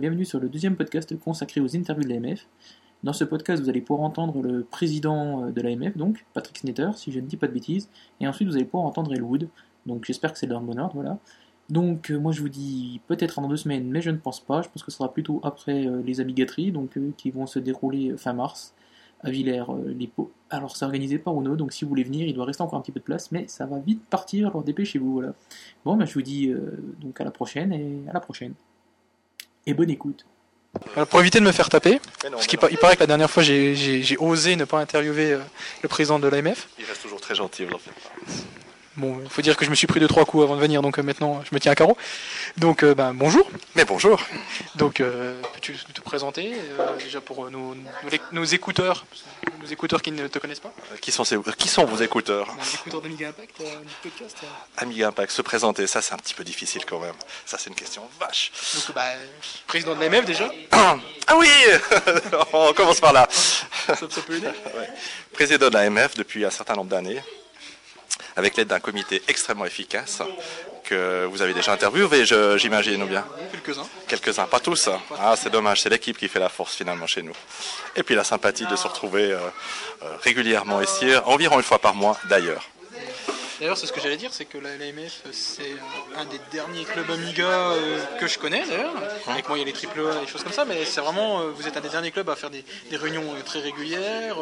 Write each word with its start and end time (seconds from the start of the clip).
Bienvenue 0.00 0.24
sur 0.24 0.40
le 0.40 0.48
deuxième 0.48 0.76
podcast 0.76 1.14
consacré 1.20 1.60
aux 1.60 1.76
interviews 1.76 2.04
de 2.04 2.08
l'AMF. 2.08 2.46
Dans 3.02 3.12
ce 3.12 3.22
podcast, 3.22 3.62
vous 3.62 3.68
allez 3.68 3.82
pouvoir 3.82 4.08
entendre 4.08 4.40
le 4.40 4.64
président 4.64 5.44
euh, 5.44 5.50
de 5.50 5.60
l'AMF, 5.60 5.94
donc 5.94 6.24
Patrick 6.32 6.56
Snetter, 6.56 6.88
si 6.96 7.12
je 7.12 7.20
ne 7.20 7.26
dis 7.26 7.36
pas 7.36 7.48
de 7.48 7.52
bêtises, 7.52 7.90
et 8.18 8.26
ensuite 8.26 8.48
vous 8.48 8.56
allez 8.56 8.64
pouvoir 8.64 8.86
entendre 8.86 9.12
Elwood. 9.12 9.50
Donc 9.84 10.06
j'espère 10.06 10.32
que 10.32 10.38
c'est 10.38 10.46
dans 10.46 10.58
le 10.58 10.64
bon 10.64 10.78
ordre, 10.78 10.94
voilà. 10.94 11.18
Donc 11.68 12.10
euh, 12.10 12.18
moi 12.18 12.32
je 12.32 12.40
vous 12.40 12.48
dis 12.48 13.02
peut-être 13.08 13.42
dans 13.42 13.48
deux 13.48 13.58
semaines, 13.58 13.90
mais 13.90 14.00
je 14.00 14.08
ne 14.08 14.16
pense 14.16 14.40
pas. 14.40 14.62
Je 14.62 14.70
pense 14.70 14.82
que 14.82 14.90
ce 14.90 14.96
sera 14.96 15.12
plutôt 15.12 15.38
après 15.42 15.86
euh, 15.86 16.00
les 16.02 16.22
Amigateries, 16.22 16.72
donc 16.72 16.98
qui 17.18 17.30
vont 17.30 17.46
se 17.46 17.58
dérouler 17.58 18.16
fin 18.16 18.32
mars 18.32 18.72
à 19.22 19.30
Villers 19.30 19.64
les 19.86 20.06
Pots. 20.06 20.30
Alors 20.48 20.78
c'est 20.78 20.86
organisé 20.86 21.18
par 21.18 21.38
Uno, 21.38 21.56
donc 21.56 21.74
si 21.74 21.84
vous 21.84 21.90
voulez 21.90 22.04
venir, 22.04 22.26
il 22.26 22.32
doit 22.32 22.46
rester 22.46 22.62
encore 22.62 22.78
un 22.78 22.82
petit 22.82 22.92
peu 22.92 23.00
de 23.00 23.04
place, 23.04 23.32
mais 23.32 23.46
ça 23.48 23.66
va 23.66 23.78
vite 23.80 24.02
partir, 24.08 24.48
alors 24.48 24.62
dépêchez-vous, 24.64 25.12
voilà. 25.12 25.34
Bon, 25.84 25.94
ben, 25.94 26.06
je 26.06 26.14
vous 26.14 26.22
dis 26.22 26.50
donc 27.02 27.20
à 27.20 27.24
la 27.24 27.30
prochaine 27.30 27.70
et 27.74 28.08
à 28.08 28.14
la 28.14 28.20
prochaine. 28.20 28.54
Et 29.66 29.74
bonne 29.74 29.90
écoute. 29.90 30.24
pour 31.10 31.20
éviter 31.20 31.40
de 31.40 31.44
me 31.44 31.52
faire 31.52 31.68
taper, 31.68 32.00
parce 32.30 32.46
qu'il 32.46 32.58
paraît 32.58 32.96
que 32.96 33.00
la 33.00 33.06
dernière 33.06 33.30
fois 33.30 33.42
j'ai 33.42 34.16
osé 34.18 34.56
ne 34.56 34.64
pas 34.64 34.78
interviewer 34.78 35.38
le 35.82 35.88
président 35.88 36.18
de 36.18 36.28
l'AMF. 36.28 36.68
Il 36.78 36.84
reste 36.84 37.02
toujours 37.02 37.20
très 37.20 37.34
gentil, 37.34 37.64
vous 37.64 37.74
en 37.74 37.78
faites 37.78 37.94
Bon, 38.96 39.18
il 39.22 39.30
faut 39.30 39.40
dire 39.40 39.56
que 39.56 39.64
je 39.64 39.70
me 39.70 39.76
suis 39.76 39.86
pris 39.86 40.00
deux 40.00 40.08
trois 40.08 40.24
coups 40.24 40.42
avant 40.42 40.56
de 40.56 40.60
venir, 40.60 40.82
donc 40.82 40.98
euh, 40.98 41.02
maintenant 41.02 41.42
je 41.48 41.54
me 41.54 41.60
tiens 41.60 41.72
à 41.72 41.74
carreau. 41.74 41.96
Donc, 42.58 42.82
euh, 42.82 42.94
ben, 42.94 43.14
bonjour. 43.14 43.48
Mais 43.76 43.84
bonjour. 43.84 44.20
Donc, 44.74 45.00
euh, 45.00 45.40
peux-tu 45.54 45.74
te 45.94 46.00
présenter 46.00 46.52
déjà 46.98 47.20
pour 47.20 47.50
nos, 47.50 47.76
nos, 48.32 48.44
écouteurs, 48.44 49.06
nos 49.60 49.66
écouteurs 49.66 50.02
qui 50.02 50.10
ne 50.10 50.26
te 50.26 50.38
connaissent 50.38 50.60
pas 50.60 50.72
Qui 51.00 51.12
sont, 51.12 51.24
qui 51.58 51.68
sont 51.68 51.84
vos 51.84 52.02
écouteurs 52.02 52.48
Les 52.58 52.74
écouteurs 52.74 53.00
d'Amiga 53.02 53.28
Impact, 53.28 53.62
podcast. 54.02 54.38
Amiga 54.76 55.08
Impact, 55.08 55.32
se 55.32 55.42
présenter, 55.42 55.86
ça 55.86 56.02
c'est 56.02 56.14
un 56.14 56.18
petit 56.18 56.34
peu 56.34 56.44
difficile 56.44 56.84
quand 56.84 56.98
même. 57.00 57.14
Ça 57.44 57.58
c'est 57.58 57.68
une 57.68 57.76
question 57.76 58.02
vache. 58.18 58.50
Donc, 58.74 58.94
bah, 58.94 59.04
président 59.66 59.94
de 59.94 60.00
l'AMF 60.00 60.24
déjà 60.24 60.50
Ah 60.72 61.36
oui 61.36 61.48
On 62.52 62.72
commence 62.72 63.00
par 63.00 63.12
là. 63.12 63.28
ça, 63.30 63.96
peut 64.26 64.36
aider 64.36 64.50
Président 65.32 65.68
de 65.68 65.74
l'AMF 65.74 66.14
depuis 66.14 66.44
un 66.44 66.50
certain 66.50 66.74
nombre 66.74 66.90
d'années 66.90 67.22
avec 68.36 68.56
l'aide 68.56 68.68
d'un 68.68 68.80
comité 68.80 69.22
extrêmement 69.28 69.64
efficace 69.64 70.22
que 70.84 71.24
vous 71.26 71.40
avez 71.40 71.54
déjà 71.54 71.72
interviewé, 71.72 72.24
j'imagine, 72.56 73.02
ou 73.02 73.06
bien 73.06 73.24
Quelques-uns. 73.52 73.86
Quelques-uns, 74.08 74.46
pas 74.46 74.60
tous. 74.60 74.88
Ah, 75.18 75.34
c'est 75.36 75.50
dommage, 75.50 75.82
c'est 75.82 75.88
l'équipe 75.88 76.18
qui 76.18 76.26
fait 76.28 76.40
la 76.40 76.48
force 76.48 76.74
finalement 76.74 77.06
chez 77.06 77.22
nous. 77.22 77.34
Et 77.94 78.02
puis 78.02 78.14
la 78.14 78.24
sympathie 78.24 78.66
de 78.66 78.74
se 78.74 78.88
retrouver 78.88 79.30
euh, 79.32 79.38
euh, 80.02 80.16
régulièrement 80.22 80.80
ici, 80.82 81.06
environ 81.26 81.58
une 81.58 81.62
fois 81.62 81.78
par 81.78 81.94
mois 81.94 82.18
d'ailleurs. 82.28 82.68
D'ailleurs, 83.60 83.76
c'est 83.76 83.86
ce 83.86 83.92
que 83.92 84.00
j'allais 84.00 84.16
dire, 84.16 84.32
c'est 84.32 84.46
que 84.46 84.56
l'AMF, 84.56 85.20
c'est 85.32 85.62
euh, 85.62 86.16
un 86.16 86.24
des 86.24 86.40
derniers 86.50 86.84
clubs 86.84 87.10
Amiga 87.10 87.44
euh, 87.44 88.02
que 88.18 88.26
je 88.26 88.38
connais 88.38 88.64
d'ailleurs. 88.66 88.94
Avec 89.26 89.48
moi, 89.48 89.58
il 89.58 89.60
y 89.60 89.62
a 89.64 89.66
les 89.66 89.74
triple 89.74 90.00
A, 90.00 90.18
des 90.18 90.26
choses 90.26 90.42
comme 90.42 90.52
ça, 90.52 90.64
mais 90.64 90.86
c'est 90.86 91.02
vraiment, 91.02 91.40
euh, 91.40 91.50
vous 91.50 91.68
êtes 91.68 91.76
un 91.76 91.82
des 91.82 91.90
derniers 91.90 92.10
clubs 92.10 92.30
à 92.30 92.36
faire 92.36 92.48
des, 92.48 92.64
réunions 92.90 93.34
très 93.44 93.60
régulières, 93.60 94.38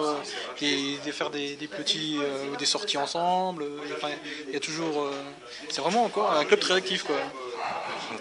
et, 0.62 0.98
faire 1.11 1.30
des, 1.30 1.56
petits 1.56 2.19
des 2.58 2.66
sorties 2.66 2.96
ensemble. 2.96 3.64
il 4.46 4.55
y 4.55 4.56
a 4.56 4.61
toujours, 4.61 5.11
c'est 5.69 5.80
vraiment 5.80 6.05
encore 6.05 6.33
un 6.33 6.44
club 6.44 6.61
très 6.61 6.74
actif, 6.74 7.02
quoi. 7.02 7.16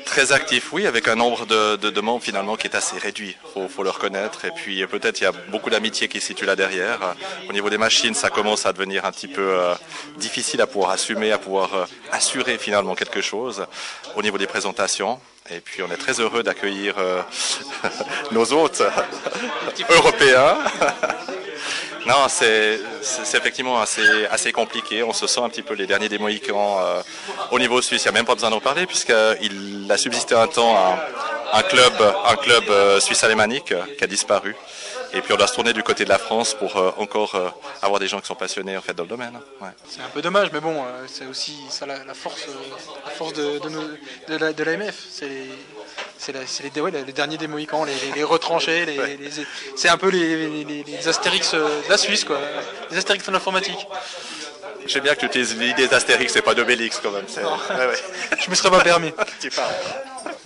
Très 0.06 0.32
actif, 0.32 0.74
oui, 0.74 0.86
avec 0.86 1.08
un 1.08 1.16
nombre 1.16 1.46
de, 1.46 2.02
membres 2.02 2.24
finalement 2.24 2.56
qui 2.56 2.68
est 2.68 2.76
assez 2.76 2.98
réduit, 2.98 3.36
faut, 3.54 3.68
faut 3.68 3.84
le 3.84 3.90
reconnaître. 3.90 4.46
Et 4.46 4.52
puis 4.52 4.86
peut-être 4.88 5.20
il 5.22 5.24
y 5.24 5.28
a 5.28 5.32
beaucoup 5.50 5.70
d'amitié 5.70 6.08
qui 6.08 6.20
se 6.20 6.28
situe 6.28 6.46
là 6.46 6.56
derrière. 6.56 7.16
Au 7.50 7.54
niveau 7.54 7.70
des 7.70 7.78
machines, 7.78 8.14
ça 8.14 8.30
commence 8.30 8.66
à 8.66 8.74
devenir 8.74 9.06
un 9.06 9.12
petit 9.12 9.28
peu 9.28 9.42
euh, 9.42 9.76
difficile 10.18 10.62
à 10.62 10.68
pouvoir 10.68 10.92
assumer, 10.92 11.32
à 11.32 11.38
pouvoir 11.38 11.74
euh, 11.74 11.86
assurer 12.12 12.58
finalement 12.58 12.96
quelque 12.96 13.22
chose. 13.22 13.66
Au 14.16 14.22
niveau 14.22 14.38
des 14.38 14.48
présentations, 14.48 15.20
et 15.50 15.60
puis 15.62 15.82
on 15.82 15.92
est 15.92 15.98
très 15.98 16.20
heureux 16.20 16.44
d'accueillir 16.44 16.96
euh, 16.98 17.22
nos 18.32 18.52
hôtes 18.54 18.84
européens. 19.90 20.58
Non, 22.08 22.28
c'est 22.30 22.80
effectivement 23.34 23.82
assez, 23.82 24.26
assez 24.28 24.54
compliqué. 24.54 25.04
On 25.04 25.12
se 25.12 25.28
sent 25.28 25.42
un 25.42 25.50
petit 25.50 25.62
peu 25.62 25.74
les 25.74 25.86
derniers 25.86 26.08
des 26.08 26.18
Mohicans 26.18 26.78
euh, 26.80 27.02
au 27.52 27.60
niveau 27.60 27.82
suisse. 27.82 28.04
Il 28.04 28.06
n'y 28.06 28.16
a 28.16 28.20
même 28.20 28.26
pas 28.26 28.34
besoin 28.34 28.50
d'en 28.50 28.62
parler 28.62 28.86
puisqu'il 28.86 29.86
a 29.90 29.98
subsisté 29.98 30.34
un 30.34 30.48
temps 30.48 30.74
un, 31.52 31.62
club, 31.64 31.94
un 32.26 32.36
club 32.38 32.64
euh, 32.70 33.02
suisse 33.02 33.24
alémanique 33.26 33.74
qui 33.98 34.04
a 34.04 34.08
disparu. 34.08 34.56
Et 35.14 35.22
puis 35.22 35.34
on 35.34 35.38
doit 35.38 35.48
se 35.48 35.56
tourner 35.56 35.74
du 35.74 35.84
côté 35.84 36.06
de 36.06 36.10
la 36.10 36.18
France 36.18 36.54
pour 36.54 36.78
euh, 36.78 36.92
encore 36.98 37.36
avoir 37.82 38.00
des 38.00 38.08
gens 38.08 38.22
qui 38.22 38.28
sont 38.28 38.36
passionnés 38.36 38.78
en 38.78 38.82
fait 38.82 38.94
dans 38.94 39.04
le 39.04 39.10
domaine. 39.10 39.38
C'est 39.90 40.02
un 40.02 40.10
peu 40.14 40.22
dommage, 40.22 40.50
mais 40.54 40.62
bon, 40.62 40.86
c'est 41.08 41.26
aussi 41.26 41.58
ça 41.70 41.86
la, 41.86 42.14
force, 42.14 42.48
la 43.06 43.12
force 43.12 43.34
de, 43.34 43.60
de 44.28 44.64
l'AMF. 44.64 44.96
C'est 45.10 45.48
c'est 46.18 46.34
les, 46.34 46.82
ouais, 46.82 46.92
les, 46.92 47.14
derniers 47.14 47.38
des 47.38 47.48
Mohicans, 47.48 47.86
les, 47.86 48.24
retranchés, 48.24 48.86
c'est 49.76 49.90
un 49.90 49.98
peu 49.98 50.10
les, 50.10 51.08
Astérix 51.08 51.54
euh, 51.54 51.84
de 51.86 51.90
la 51.90 51.98
Suisse, 51.98 52.24
quoi. 52.24 52.40
Les 52.92 52.98
Astérix 52.98 53.26
de 53.26 53.32
l'informatique. 53.32 53.88
J'aime 54.86 55.04
bien 55.04 55.16
que 55.16 55.20
tu 55.20 55.26
utilises 55.26 55.58
l'idée 55.58 55.88
d'Astérix 55.88 56.36
et 56.36 56.42
pas 56.42 56.56
d'Obélix 56.56 57.00
quand 57.02 57.12
même. 57.12 57.26
Ouais. 57.26 57.96
Je 58.40 58.50
me 58.50 58.56
serais 58.56 58.72
pas 58.72 58.82
permis. 58.82 59.12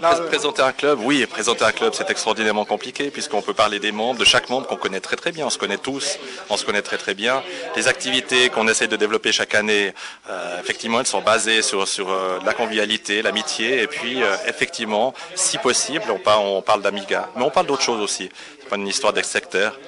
parles. 0.00 0.22
Non, 0.22 0.28
présenter 0.28 0.62
un 0.62 0.72
club, 0.72 0.98
oui, 1.02 1.24
présenter 1.26 1.64
un 1.64 1.72
club, 1.72 1.92
c'est 1.94 2.10
extraordinairement 2.10 2.64
compliqué 2.64 3.10
puisqu'on 3.10 3.42
peut 3.42 3.54
parler 3.54 3.78
des 3.78 3.92
membres, 3.92 4.18
de 4.18 4.24
chaque 4.24 4.48
membre 4.48 4.66
qu'on 4.66 4.76
connaît 4.76 5.00
très 5.00 5.16
très 5.16 5.32
bien. 5.32 5.46
On 5.46 5.50
se 5.50 5.58
connaît 5.58 5.78
tous, 5.78 6.18
on 6.50 6.56
se 6.56 6.64
connaît 6.64 6.82
très 6.82 6.98
très 6.98 7.14
bien. 7.14 7.42
Les 7.76 7.88
activités 7.88 8.48
qu'on 8.50 8.68
essaie 8.68 8.88
de 8.88 8.96
développer 8.96 9.32
chaque 9.32 9.54
année, 9.54 9.94
euh, 10.30 10.60
effectivement, 10.60 11.00
elles 11.00 11.06
sont 11.06 11.22
basées 11.22 11.62
sur 11.62 11.86
sur 11.86 12.10
euh, 12.10 12.38
la 12.44 12.54
convivialité, 12.54 13.22
l'amitié, 13.22 13.82
et 13.82 13.86
puis 13.86 14.22
euh, 14.22 14.36
effectivement, 14.46 15.14
si 15.34 15.58
possible, 15.58 16.04
on 16.10 16.18
parle, 16.18 16.46
on 16.46 16.62
parle 16.62 16.82
d'Amiga, 16.82 17.28
mais 17.36 17.42
on 17.42 17.50
parle 17.50 17.66
d'autres 17.66 17.82
choses 17.82 18.00
aussi. 18.00 18.30
C'est 18.60 18.68
pas 18.68 18.76
une 18.76 18.88
histoire 18.88 19.12
d'ex-secteur. 19.12 19.78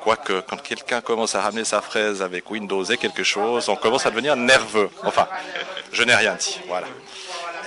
Quoique, 0.00 0.40
quand 0.48 0.62
quelqu'un 0.62 1.00
commence 1.00 1.34
à 1.34 1.40
ramener 1.40 1.64
sa 1.64 1.80
fraise 1.82 2.22
avec 2.22 2.50
Windows 2.50 2.84
et 2.84 2.96
quelque 2.96 3.24
chose, 3.24 3.68
on 3.68 3.74
commence 3.74 4.06
à 4.06 4.10
devenir 4.10 4.36
nerveux. 4.36 4.90
Enfin, 5.02 5.26
je 5.92 6.04
n'ai 6.04 6.14
rien 6.14 6.34
dit. 6.34 6.60
Voilà. 6.68 6.86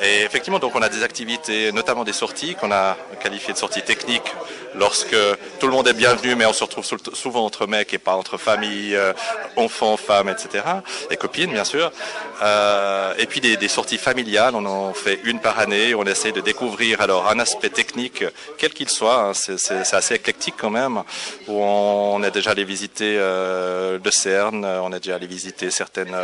Et 0.03 0.23
effectivement, 0.23 0.57
donc 0.57 0.75
on 0.75 0.81
a 0.81 0.89
des 0.89 1.03
activités, 1.03 1.71
notamment 1.71 2.03
des 2.03 2.13
sorties 2.13 2.55
qu'on 2.55 2.71
a 2.71 2.97
qualifiées 3.21 3.53
de 3.53 3.57
sorties 3.59 3.83
techniques, 3.83 4.33
lorsque 4.75 5.15
tout 5.59 5.67
le 5.67 5.73
monde 5.73 5.87
est 5.87 5.93
bienvenu, 5.93 6.35
mais 6.35 6.45
on 6.45 6.53
se 6.53 6.63
retrouve 6.63 6.85
souvent 7.13 7.45
entre 7.45 7.67
mecs 7.67 7.93
et 7.93 7.97
pas 7.97 8.15
entre 8.15 8.37
familles, 8.37 8.95
euh, 8.95 9.13
enfants, 9.55 9.97
femmes, 9.97 10.29
etc. 10.29 10.63
Et 11.09 11.17
copines, 11.17 11.51
bien 11.51 11.63
sûr. 11.63 11.91
Euh, 12.41 13.13
et 13.17 13.25
puis 13.25 13.39
des, 13.41 13.67
sorties 13.67 13.97
familiales, 13.97 14.55
on 14.55 14.65
en 14.65 14.93
fait 14.93 15.19
une 15.23 15.39
par 15.39 15.59
année. 15.59 15.95
On 15.95 16.03
essaie 16.03 16.31
de 16.31 16.41
découvrir 16.41 17.01
alors 17.01 17.29
un 17.29 17.39
aspect 17.39 17.69
technique, 17.69 18.23
quel 18.57 18.71
qu'il 18.71 18.89
soit. 18.89 19.19
Hein, 19.21 19.33
c'est 19.33 19.93
assez 19.93 20.15
éclectique 20.15 20.55
quand 20.57 20.69
même. 20.69 21.03
Où 21.47 21.63
on 21.63 22.21
est 22.23 22.31
déjà 22.31 22.51
allé 22.51 22.63
visiter 22.63 23.15
euh, 23.17 23.99
le 24.03 24.11
CERN, 24.11 24.65
on 24.65 24.91
est 24.91 24.99
déjà 24.99 25.15
allé 25.15 25.27
visiter 25.27 25.71
certaines 25.71 26.15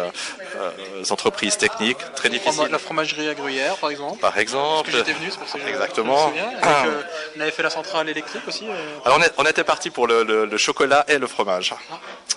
entreprises 1.09 1.57
techniques, 1.57 1.99
très 2.15 2.29
difficiles. 2.29 2.67
La 2.71 2.79
fromagerie 2.79 3.29
à 3.29 3.33
Gruyère 3.33 3.75
par 3.77 3.91
exemple. 3.91 4.19
Par 4.19 4.37
exemple. 4.37 4.89
j'étais 4.91 5.13
venu, 5.13 5.27
c'est 5.29 5.39
pour 5.39 5.47
ça 5.47 5.59
que 5.59 5.67
Exactement. 5.67 6.33
Euh, 6.63 7.01
on 7.35 7.41
avait 7.41 7.51
fait 7.51 7.63
la 7.63 7.69
centrale 7.69 8.09
électrique 8.09 8.36
aussi. 8.47 8.67
Euh. 8.67 8.99
Alors 9.05 9.19
on, 9.37 9.45
était 9.45 9.63
parti 9.63 9.89
pour 9.89 10.07
le, 10.07 10.57
chocolat 10.57 11.05
et 11.07 11.17
le 11.17 11.27
fromage. 11.27 11.73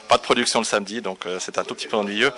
Pas 0.08 0.16
de 0.16 0.22
production 0.22 0.60
le 0.60 0.64
samedi, 0.64 1.00
donc 1.00 1.26
euh, 1.26 1.38
c'est 1.40 1.58
un 1.58 1.64
tout 1.64 1.74
petit 1.74 1.88
peu 1.88 1.96
ennuyeux. 1.96 2.32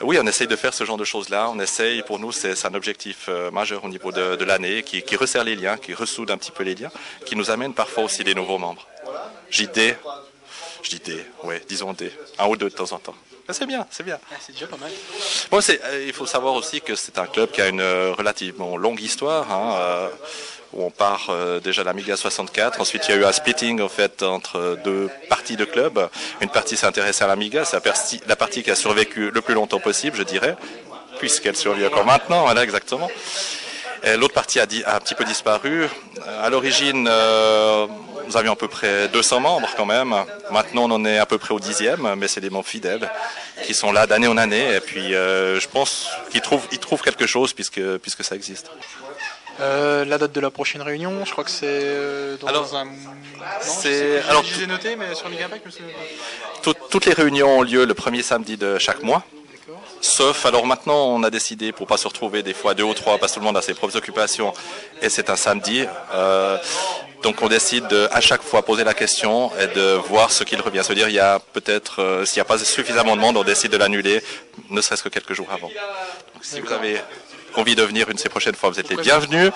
Oui, 0.00 0.18
on 0.20 0.26
essaye 0.26 0.46
de 0.46 0.56
faire 0.56 0.74
ce 0.74 0.84
genre 0.84 0.96
de 0.96 1.04
choses-là. 1.04 1.48
On 1.50 1.60
essaye, 1.60 2.02
pour 2.02 2.18
nous, 2.18 2.32
c'est 2.32 2.66
un 2.66 2.74
objectif 2.74 3.28
majeur 3.52 3.84
au 3.84 3.88
niveau 3.88 4.10
de, 4.10 4.44
l'année, 4.44 4.82
qui, 4.82 5.02
qui, 5.02 5.14
resserre 5.14 5.44
les 5.44 5.54
liens, 5.54 5.76
qui 5.76 5.94
ressoude 5.94 6.30
un 6.32 6.38
petit 6.38 6.50
peu 6.50 6.64
les 6.64 6.74
liens, 6.74 6.90
qui 7.24 7.36
nous 7.36 7.50
amène 7.50 7.72
parfois 7.72 8.02
aussi 8.02 8.24
des 8.24 8.34
nouveaux 8.34 8.58
membres. 8.58 8.88
JD, 9.50 9.96
JD, 10.82 11.24
oui, 11.44 11.54
disons 11.68 11.92
des, 11.92 12.10
un 12.38 12.48
ou 12.48 12.56
deux 12.56 12.68
de 12.68 12.74
temps 12.74 12.90
en 12.92 12.98
temps. 12.98 13.14
Ah, 13.48 13.52
c'est 13.52 13.66
bien, 13.66 13.86
c'est 13.90 14.04
bien. 14.04 14.18
Ah, 14.30 14.36
c'est 14.40 14.52
déjà 14.52 14.66
pas 14.66 14.76
mal. 14.76 14.90
Bon, 15.50 15.58
euh, 15.58 16.04
il 16.06 16.12
faut 16.12 16.26
savoir 16.26 16.54
aussi 16.54 16.80
que 16.80 16.94
c'est 16.94 17.18
un 17.18 17.26
club 17.26 17.50
qui 17.50 17.60
a 17.60 17.68
une 17.68 17.80
euh, 17.80 18.12
relativement 18.16 18.76
longue 18.76 19.00
histoire. 19.00 19.50
Hein, 19.50 19.74
euh, 19.76 20.08
où 20.72 20.84
on 20.84 20.90
part 20.90 21.30
déjà 21.62 21.82
de 21.82 21.86
l'Amiga 21.86 22.16
64. 22.16 22.80
Ensuite, 22.80 23.08
il 23.08 23.10
y 23.12 23.14
a 23.14 23.20
eu 23.20 23.24
un 23.24 23.32
splitting 23.32 23.80
en 23.80 23.88
fait 23.88 24.22
entre 24.22 24.78
deux 24.84 25.08
parties 25.28 25.56
de 25.56 25.64
club. 25.64 26.08
Une 26.40 26.48
partie 26.48 26.76
s'est 26.76 26.86
à 26.86 27.26
l'Amiga, 27.26 27.64
c'est 27.64 27.76
la, 28.26 28.36
partie 28.36 28.62
qui 28.62 28.70
a 28.70 28.74
survécu 28.74 29.30
le 29.30 29.40
plus 29.40 29.54
longtemps 29.54 29.80
possible, 29.80 30.16
je 30.16 30.22
dirais, 30.22 30.56
puisqu'elle 31.18 31.56
survit 31.56 31.86
encore 31.86 32.04
maintenant. 32.04 32.42
Voilà, 32.44 32.62
exactement. 32.62 33.10
L'autre 34.18 34.34
partie 34.34 34.58
a, 34.58 34.64
un 34.64 35.00
petit 35.00 35.14
peu 35.14 35.24
disparu. 35.24 35.88
À 36.42 36.50
l'origine, 36.50 37.08
nous 38.26 38.36
avions 38.36 38.52
à 38.52 38.56
peu 38.56 38.68
près 38.68 39.08
200 39.08 39.40
membres 39.40 39.68
quand 39.76 39.86
même. 39.86 40.14
Maintenant, 40.50 40.84
on 40.84 40.90
en 40.92 41.04
est 41.04 41.18
à 41.18 41.26
peu 41.26 41.38
près 41.38 41.54
au 41.54 41.60
dixième, 41.60 42.14
mais 42.16 42.28
c'est 42.28 42.40
des 42.40 42.50
membres 42.50 42.66
fidèles 42.66 43.10
qui 43.64 43.74
sont 43.74 43.92
là 43.92 44.06
d'année 44.06 44.26
en 44.26 44.36
année. 44.36 44.74
Et 44.74 44.80
puis, 44.80 45.14
euh, 45.14 45.60
je 45.60 45.68
pense 45.68 46.08
qu'ils 46.30 46.40
trouvent, 46.40 47.02
quelque 47.02 47.26
chose 47.26 47.52
puisque 47.52 48.24
ça 48.24 48.34
existe. 48.34 48.70
Euh, 49.62 50.04
la 50.04 50.18
date 50.18 50.32
de 50.32 50.40
la 50.40 50.50
prochaine 50.50 50.82
réunion, 50.82 51.24
je 51.24 51.30
crois 51.30 51.44
que 51.44 51.50
c'est 51.50 51.66
euh, 51.68 52.36
dans 52.38 52.48
alors, 52.48 52.74
un. 52.74 52.86
C'est 53.60 54.20
alors 54.28 54.42
j'ai 54.42 54.66
noté, 54.66 54.96
mais 54.96 55.14
sur 55.14 55.26
Impact, 55.28 55.66
Toutes 56.90 57.06
les 57.06 57.12
réunions 57.12 57.58
ont 57.58 57.62
lieu 57.62 57.84
le 57.84 57.94
premier 57.94 58.22
samedi 58.22 58.56
de 58.56 58.78
chaque 58.78 59.02
mois. 59.02 59.24
Sauf, 60.02 60.46
alors 60.46 60.66
maintenant, 60.66 61.06
on 61.06 61.22
a 61.22 61.30
décidé, 61.30 61.70
pour 61.70 61.86
pas 61.86 61.96
se 61.96 62.08
retrouver 62.08 62.42
des 62.42 62.54
fois 62.54 62.74
deux 62.74 62.82
ou 62.82 62.92
trois, 62.92 63.18
parce 63.18 63.32
que 63.32 63.34
tout 63.36 63.40
le 63.40 63.46
monde 63.46 63.56
a 63.56 63.62
ses 63.62 63.72
propres 63.72 63.96
occupations, 63.96 64.52
et 65.00 65.08
c'est 65.08 65.30
un 65.30 65.36
samedi. 65.36 65.86
Euh, 66.12 66.58
donc 67.22 67.40
on 67.40 67.46
décide 67.46 67.86
de, 67.86 68.08
à 68.10 68.20
chaque 68.20 68.42
fois 68.42 68.62
poser 68.62 68.82
la 68.82 68.94
question 68.94 69.52
et 69.60 69.68
de 69.68 69.92
voir 70.08 70.32
ce 70.32 70.42
qu'il 70.42 70.60
revient. 70.60 70.80
C'est-à-dire, 70.82 71.08
il 71.08 71.14
y 71.14 71.20
a 71.20 71.38
peut-être, 71.38 72.02
euh, 72.02 72.24
s'il 72.24 72.38
n'y 72.38 72.40
a 72.40 72.44
pas 72.44 72.58
suffisamment 72.58 73.14
de 73.14 73.20
monde, 73.20 73.36
on 73.36 73.44
décide 73.44 73.70
de 73.70 73.76
l'annuler, 73.76 74.20
ne 74.70 74.80
serait-ce 74.80 75.04
que 75.04 75.08
quelques 75.08 75.34
jours 75.34 75.46
avant. 75.52 75.68
Donc, 75.68 76.42
si 76.42 76.60
vous 76.60 76.72
avez 76.72 77.00
envie 77.54 77.76
de 77.76 77.84
venir 77.84 78.08
une 78.08 78.16
de 78.16 78.20
ces 78.20 78.28
prochaines 78.28 78.56
fois, 78.56 78.70
vous 78.70 78.80
êtes 78.80 78.88
les 78.88 78.96
bienvenus. 78.96 79.52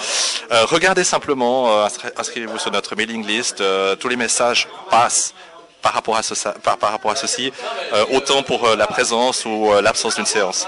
Euh, 0.52 0.64
regardez 0.66 1.02
simplement, 1.02 1.82
euh, 1.82 1.88
inscrivez-vous 2.16 2.58
sur 2.58 2.70
notre 2.70 2.94
mailing 2.94 3.26
list, 3.26 3.64
tous 3.99 4.08
les 4.08 4.16
messages 4.16 4.69
passent 4.90 5.34
par 5.87 5.94
rapport 5.94 6.17
à, 6.17 6.23
ce, 6.25 6.35
par, 6.59 6.91
rapport 6.91 7.12
à 7.12 7.15
ceci, 7.15 7.53
euh, 7.93 8.05
autant 8.11 8.43
pour 8.43 8.67
euh, 8.67 8.75
la 8.75 8.88
présence 8.88 9.44
ou 9.44 9.71
euh, 9.71 9.81
l'absence 9.81 10.17
d'une 10.17 10.27
séance. 10.27 10.67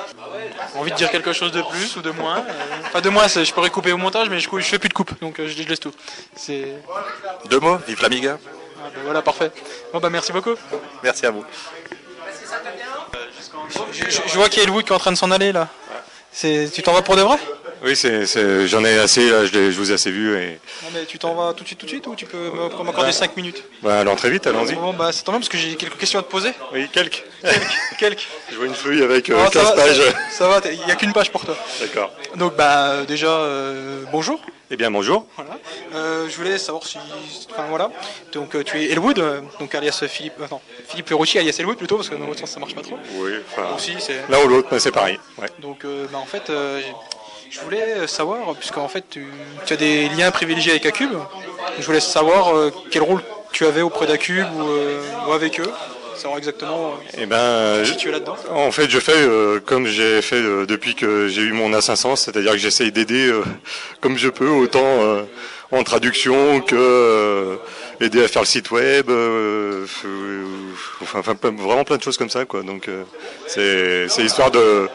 Envie 0.77 0.93
de 0.93 0.97
dire 0.97 1.11
quelque 1.11 1.33
chose 1.33 1.51
de 1.51 1.61
plus 1.61 1.97
ou 1.97 2.03
de 2.03 2.13
moins 2.13 2.45
Enfin 2.87 3.01
de 3.01 3.09
moins, 3.09 3.27
je 3.27 3.53
pourrais 3.53 3.71
couper 3.71 3.91
au 3.91 3.97
montage, 3.97 4.31
mais 4.31 4.39
je, 4.39 4.49
je 4.49 4.65
fais 4.65 4.79
plus 4.79 4.89
de 4.89 4.95
coupe, 4.95 5.11
donc 5.21 5.41
je, 5.45 5.63
laisse 5.65 5.81
tout. 5.81 5.91
Deux 7.51 7.59
mots, 7.59 7.79
vive 7.89 8.01
l'Amiga. 8.01 8.39
Ah, 8.79 8.91
ben 8.95 9.01
voilà, 9.03 9.21
parfait. 9.21 9.51
Bon 9.93 9.99
bah 9.99 10.09
merci 10.09 10.31
beaucoup. 10.31 10.55
Merci 11.03 11.27
à 11.27 11.33
vous. 11.33 11.45
Je, 13.91 14.39
vois 14.39 14.49
qu'il 14.49 14.63
y 14.63 14.67
a 14.67 14.69
Louis 14.69 14.85
qui 14.85 14.93
est 14.93 14.95
en 14.95 15.01
train 15.01 15.11
de 15.11 15.17
s'en 15.17 15.33
aller 15.33 15.51
là. 15.51 15.67
Tu 16.41 16.81
t'en 16.85 16.93
vas 16.93 17.03
pour 17.03 17.17
de 17.17 17.23
vrai? 17.23 17.39
Oui, 17.83 17.95
j'en 18.67 18.85
ai 18.85 18.99
assez, 18.99 19.31
là, 19.31 19.47
je, 19.47 19.71
vous 19.71 19.91
ai 19.91 19.95
assez 19.95 20.11
vu. 20.11 20.37
Et... 20.37 20.59
Non, 20.83 20.91
mais 20.93 21.05
tu 21.07 21.19
t'en 21.19 21.35
vas 21.35 21.53
tout 21.53 21.63
de 21.63 21.69
suite, 21.69 21.79
tout 21.79 21.87
de 21.87 21.91
suite, 21.91 22.07
ou 22.07 22.15
tu 22.15 22.27
peux 22.27 22.51
m'accorder 22.85 23.13
5 23.13 23.37
minutes? 23.37 23.63
Bah, 23.83 24.01
Allons 24.01 24.17
très 24.17 24.31
vite, 24.31 24.47
allons-y. 24.47 24.75
Bon, 24.75 24.93
bah, 24.93 25.11
c'est 25.13 25.23
tant 25.23 25.33
même 25.33 25.41
parce 25.41 25.49
que 25.49 25.59
j'ai 25.59 25.77
quelques 25.77 25.99
questions 25.99 26.19
à 26.19 26.23
te 26.23 26.31
poser. 26.31 26.51
Oui, 26.73 26.89
quelques. 26.93 27.25
Quelques. 27.99 28.27
je 28.51 28.57
vois 28.57 28.67
une 28.67 28.75
feuille 28.75 29.03
avec 29.03 29.27
15 29.27 29.57
euh, 29.57 29.77
pages. 29.77 30.03
Ça, 30.31 30.49
va, 30.49 30.61
il 30.71 30.85
n'y 30.85 30.91
a 30.91 30.97
qu'une 30.97 31.13
page 31.13 31.31
pour 31.31 31.45
toi. 31.45 31.57
D'accord. 31.81 32.13
Donc, 32.37 32.57
bah, 32.57 33.05
déjà, 33.07 33.29
euh, 33.29 34.05
bonjour. 34.11 34.41
Eh 34.71 34.77
bien, 34.77 34.91
bonjour. 34.91 35.27
Voilà. 35.37 35.59
Euh, 35.95 36.29
je 36.29 36.37
voulais 36.37 36.59
savoir 36.59 36.85
si. 36.85 36.99
Enfin, 37.51 37.65
voilà. 37.69 37.91
Donc, 38.33 38.63
tu 38.65 38.79
es 38.79 38.93
Elwood, 38.93 39.23
donc 39.61 39.75
alias 39.75 40.05
Philippe. 40.09 40.41
Attends, 40.43 40.61
Philippe 40.89 41.09
Rouchy, 41.11 41.39
alias 41.39 41.57
Elwood 41.59 41.79
plutôt, 41.79 41.97
parce 41.97 42.09
que 42.09 42.17
dans 42.17 42.27
l'autre 42.27 42.41
sens, 42.41 42.51
ça 42.51 42.61
marche 42.61 42.75
pas 42.75 42.83
trop. 42.83 42.99
Oui, 43.15 43.33
enfin. 43.51 43.77
L'un 44.29 44.45
ou 44.45 44.49
l'autre, 44.49 44.69
mais 44.73 44.79
c'est 44.79 44.93
pareil. 44.93 45.19
Ouais. 45.39 45.49
Donc, 45.61 45.87
bah, 46.13 46.19
en 46.19 46.27
fait, 46.27 46.51
je 47.51 47.61
voulais 47.61 48.07
savoir, 48.07 48.55
puisqu'en 48.55 48.89
fait 48.89 49.05
tu, 49.11 49.27
as 49.71 49.77
des 49.77 50.09
liens 50.11 50.31
privilégiés 50.31 50.73
avec 50.73 50.87
Acube, 50.87 51.13
je 51.79 51.87
voulais 51.87 52.01
savoir 52.01 52.55
euh, 52.55 52.73
quel 52.91 53.03
rôle 53.03 53.21
tu 53.53 53.67
avais 53.67 53.83
auprès 53.83 54.07
d'Acube 54.07 54.47
ou, 54.57 54.63
euh, 54.63 55.01
ou, 55.27 55.33
avec 55.33 55.61
eux, 55.61 55.71
savoir 56.17 56.39
exactement 56.39 56.89
euh, 56.89 57.19
eh 57.19 57.27
ben, 57.27 57.83
qui 57.85 57.97
tu 57.97 58.09
es 58.09 58.13
là-dedans. 58.13 58.37
En 58.51 58.71
fait, 58.71 58.91
je 58.91 58.99
fais 58.99 59.27
comme 59.65 59.87
j'ai 59.87 60.21
fait 60.23 60.41
depuis 60.67 60.95
que 60.95 61.29
j'ai 61.29 61.43
eu 61.43 61.53
mon 61.53 61.71
A500, 61.71 62.17
c'est-à-dire 62.17 62.53
que 62.53 62.59
j'essaye 62.59 62.93
d'aider 62.93 63.33
comme 64.01 64.19
je 64.19 64.29
peux, 64.29 64.49
autant 64.49 65.27
en 65.71 65.83
traduction 65.85 66.61
que 66.61 67.59
aider 68.01 68.23
à 68.25 68.29
faire 68.29 68.43
le 68.43 68.47
site 68.47 68.71
web, 68.71 69.11
enfin, 71.03 71.21
vraiment 71.21 71.85
plein 71.85 71.97
de 71.97 72.03
choses 72.03 72.17
comme 72.17 72.31
ça. 72.31 72.45
Quoi. 72.45 72.63
Donc 72.63 72.89
c'est 73.47 74.09
histoire 74.19 74.51
de 74.51 74.89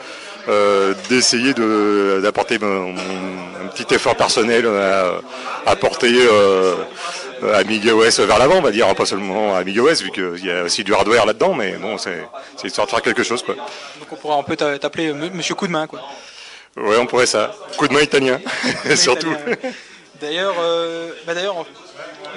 euh, 0.49 0.93
d'essayer 1.09 1.53
de, 1.53 2.19
d'apporter 2.21 2.55
un 2.55 3.67
petit 3.67 3.93
effort 3.93 4.15
personnel 4.15 4.67
à, 4.67 5.21
apporter 5.65 6.11
euh, 6.13 6.75
Amiga 7.53 7.95
OS 7.95 8.19
vers 8.19 8.39
l'avant, 8.39 8.55
on 8.57 8.61
va 8.61 8.71
dire, 8.71 8.93
pas 8.95 9.05
seulement 9.05 9.55
Amiga 9.55 9.81
OS, 9.81 10.01
vu 10.01 10.11
qu'il 10.11 10.45
y 10.45 10.51
a 10.51 10.63
aussi 10.63 10.83
du 10.83 10.93
hardware 10.93 11.25
là-dedans, 11.25 11.53
mais 11.53 11.73
bon, 11.73 11.97
c'est, 11.97 12.27
c'est 12.57 12.67
histoire 12.67 12.87
de 12.87 12.91
faire 12.91 13.01
quelque 13.01 13.23
chose, 13.23 13.41
quoi. 13.43 13.55
Donc 13.55 14.11
on 14.11 14.15
pourra, 14.15 14.37
on 14.37 14.43
peut 14.43 14.57
t'appeler 14.57 15.13
Monsieur 15.13 15.55
Coup 15.55 15.67
de 15.67 15.71
main, 15.71 15.87
quoi. 15.87 16.01
Ouais, 16.75 16.97
on 16.97 17.05
pourrait 17.05 17.27
ça. 17.27 17.55
Coup 17.77 17.87
de 17.87 17.93
main 17.93 18.01
italien, 18.01 18.39
surtout. 18.95 19.33
D'ailleurs, 20.19 20.55
euh, 20.59 21.11
bah 21.27 21.33
d'ailleurs, 21.33 21.65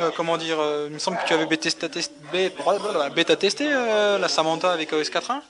euh, 0.00 0.10
comment 0.16 0.36
dire, 0.36 0.58
il 0.86 0.94
me 0.94 0.98
semble 0.98 1.18
que 1.18 1.26
tu 1.26 1.34
avais 1.34 1.46
bêta 1.46 3.36
testé, 3.36 3.64
la 3.64 4.28
Samantha 4.28 4.72
avec 4.72 4.92
OS 4.92 5.10
4.1 5.10 5.40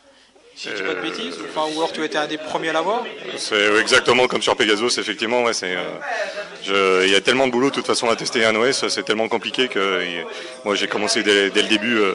si 0.56 0.70
je 0.70 0.74
dis 0.74 0.82
pas 0.82 0.94
de 0.94 1.00
bêtises, 1.02 1.36
enfin, 1.50 1.70
ou 1.74 1.78
alors 1.78 1.92
tu 1.92 2.02
étais 2.02 2.16
un 2.16 2.26
des 2.26 2.38
premiers 2.38 2.70
à 2.70 2.72
l'avoir 2.72 3.04
C'est 3.36 3.78
exactement 3.78 4.26
comme 4.26 4.40
sur 4.40 4.56
Pegasus, 4.56 4.98
effectivement. 4.98 5.42
Ouais, 5.42 5.52
c'est, 5.52 5.76
euh, 6.70 7.02
il 7.04 7.12
y 7.12 7.14
a 7.14 7.20
tellement 7.20 7.46
de 7.46 7.52
boulot 7.52 7.68
de 7.68 7.74
toute 7.74 7.86
façon 7.86 8.08
à 8.08 8.16
tester 8.16 8.42
un 8.44 8.56
OS, 8.56 8.88
c'est 8.88 9.04
tellement 9.04 9.28
compliqué 9.28 9.68
que 9.68 10.02
moi 10.64 10.74
j'ai 10.74 10.88
commencé 10.88 11.22
dès, 11.22 11.50
le 11.50 11.68
début 11.68 11.98
euh, 11.98 12.14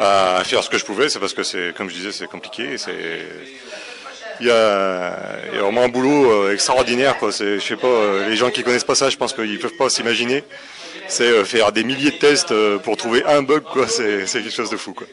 à 0.00 0.42
faire 0.44 0.64
ce 0.64 0.70
que 0.70 0.76
je 0.76 0.84
pouvais. 0.84 1.08
C'est 1.08 1.20
parce 1.20 1.34
que 1.34 1.44
c'est, 1.44 1.72
comme 1.76 1.88
je 1.88 1.94
disais, 1.94 2.10
c'est 2.10 2.26
compliqué. 2.26 2.78
C'est, 2.78 3.26
il 4.40 4.48
y, 4.48 4.50
a, 4.50 5.16
il 5.52 5.56
y 5.56 5.58
a 5.58 5.62
vraiment 5.62 5.82
un 5.82 5.88
boulot 5.88 6.32
euh, 6.32 6.52
extraordinaire. 6.52 7.16
Quoi. 7.18 7.30
C'est, 7.30 7.60
je 7.60 7.64
sais 7.64 7.76
pas, 7.76 8.26
les 8.28 8.34
gens 8.34 8.50
qui 8.50 8.64
connaissent 8.64 8.82
pas 8.82 8.96
ça, 8.96 9.08
je 9.08 9.16
pense 9.16 9.34
qu'ils 9.34 9.60
peuvent 9.60 9.76
pas 9.76 9.88
s'imaginer. 9.88 10.42
C'est 11.06 11.44
faire 11.44 11.70
des 11.70 11.84
milliers 11.84 12.10
de 12.10 12.16
tests 12.16 12.52
pour 12.78 12.96
trouver 12.96 13.22
un 13.24 13.42
bug, 13.42 13.62
quoi. 13.62 13.86
C'est, 13.86 14.24
quelque 14.26 14.50
chose 14.50 14.70
de 14.70 14.76
fou, 14.76 14.94
quoi. 14.94 15.06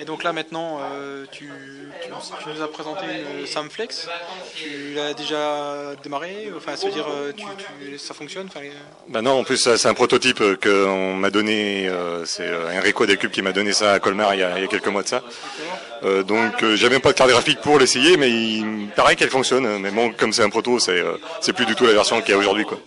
Et 0.00 0.04
donc 0.04 0.22
là 0.24 0.32
maintenant, 0.32 0.80
euh, 0.82 1.24
tu, 1.30 1.48
nous 1.48 2.62
as 2.62 2.68
présenté 2.70 3.04
une 3.40 3.46
Samflex. 3.46 4.08
Tu 4.54 4.94
l'as 4.94 5.14
déjà 5.14 5.94
démarré 6.02 6.50
Enfin, 6.56 6.76
ça 6.76 6.86
veut 6.86 6.92
dire, 6.92 7.06
euh, 7.08 7.32
ça 7.98 8.14
fonctionne 8.14 8.48
bah 9.08 9.22
non, 9.22 9.40
en 9.40 9.44
plus 9.44 9.56
c'est 9.56 9.88
un 9.88 9.94
prototype 9.94 10.42
qu'on 10.62 11.14
m'a 11.14 11.30
donné. 11.30 11.88
Euh, 11.88 12.24
c'est 12.24 12.48
Enrico 12.76 13.06
Decube 13.06 13.30
qui 13.30 13.42
m'a 13.42 13.52
donné 13.52 13.72
ça 13.72 13.92
à 13.92 13.98
Colmar 14.00 14.34
il 14.34 14.40
y 14.40 14.42
a, 14.42 14.66
quelques 14.66 14.88
mois 14.88 15.02
de 15.02 15.08
ça. 15.08 15.22
donc 16.26 16.64
j'avais 16.74 16.94
même 16.94 17.00
pas 17.00 17.12
de 17.12 17.16
carte 17.16 17.30
graphique 17.30 17.60
pour 17.60 17.78
l'essayer, 17.78 18.16
mais 18.16 18.30
il 18.30 18.88
paraît 18.96 19.16
qu'elle 19.16 19.30
fonctionne. 19.30 19.78
Mais 19.78 19.90
bon, 19.90 20.12
comme 20.12 20.32
c'est 20.32 20.42
un 20.42 20.50
proto, 20.50 20.78
c'est 20.78 21.52
plus 21.54 21.66
du 21.66 21.74
tout 21.74 21.86
la 21.86 21.92
version 21.92 22.20
qu'il 22.20 22.30
y 22.30 22.34
a 22.34 22.38
aujourd'hui, 22.38 22.64
quoi. 22.64 22.78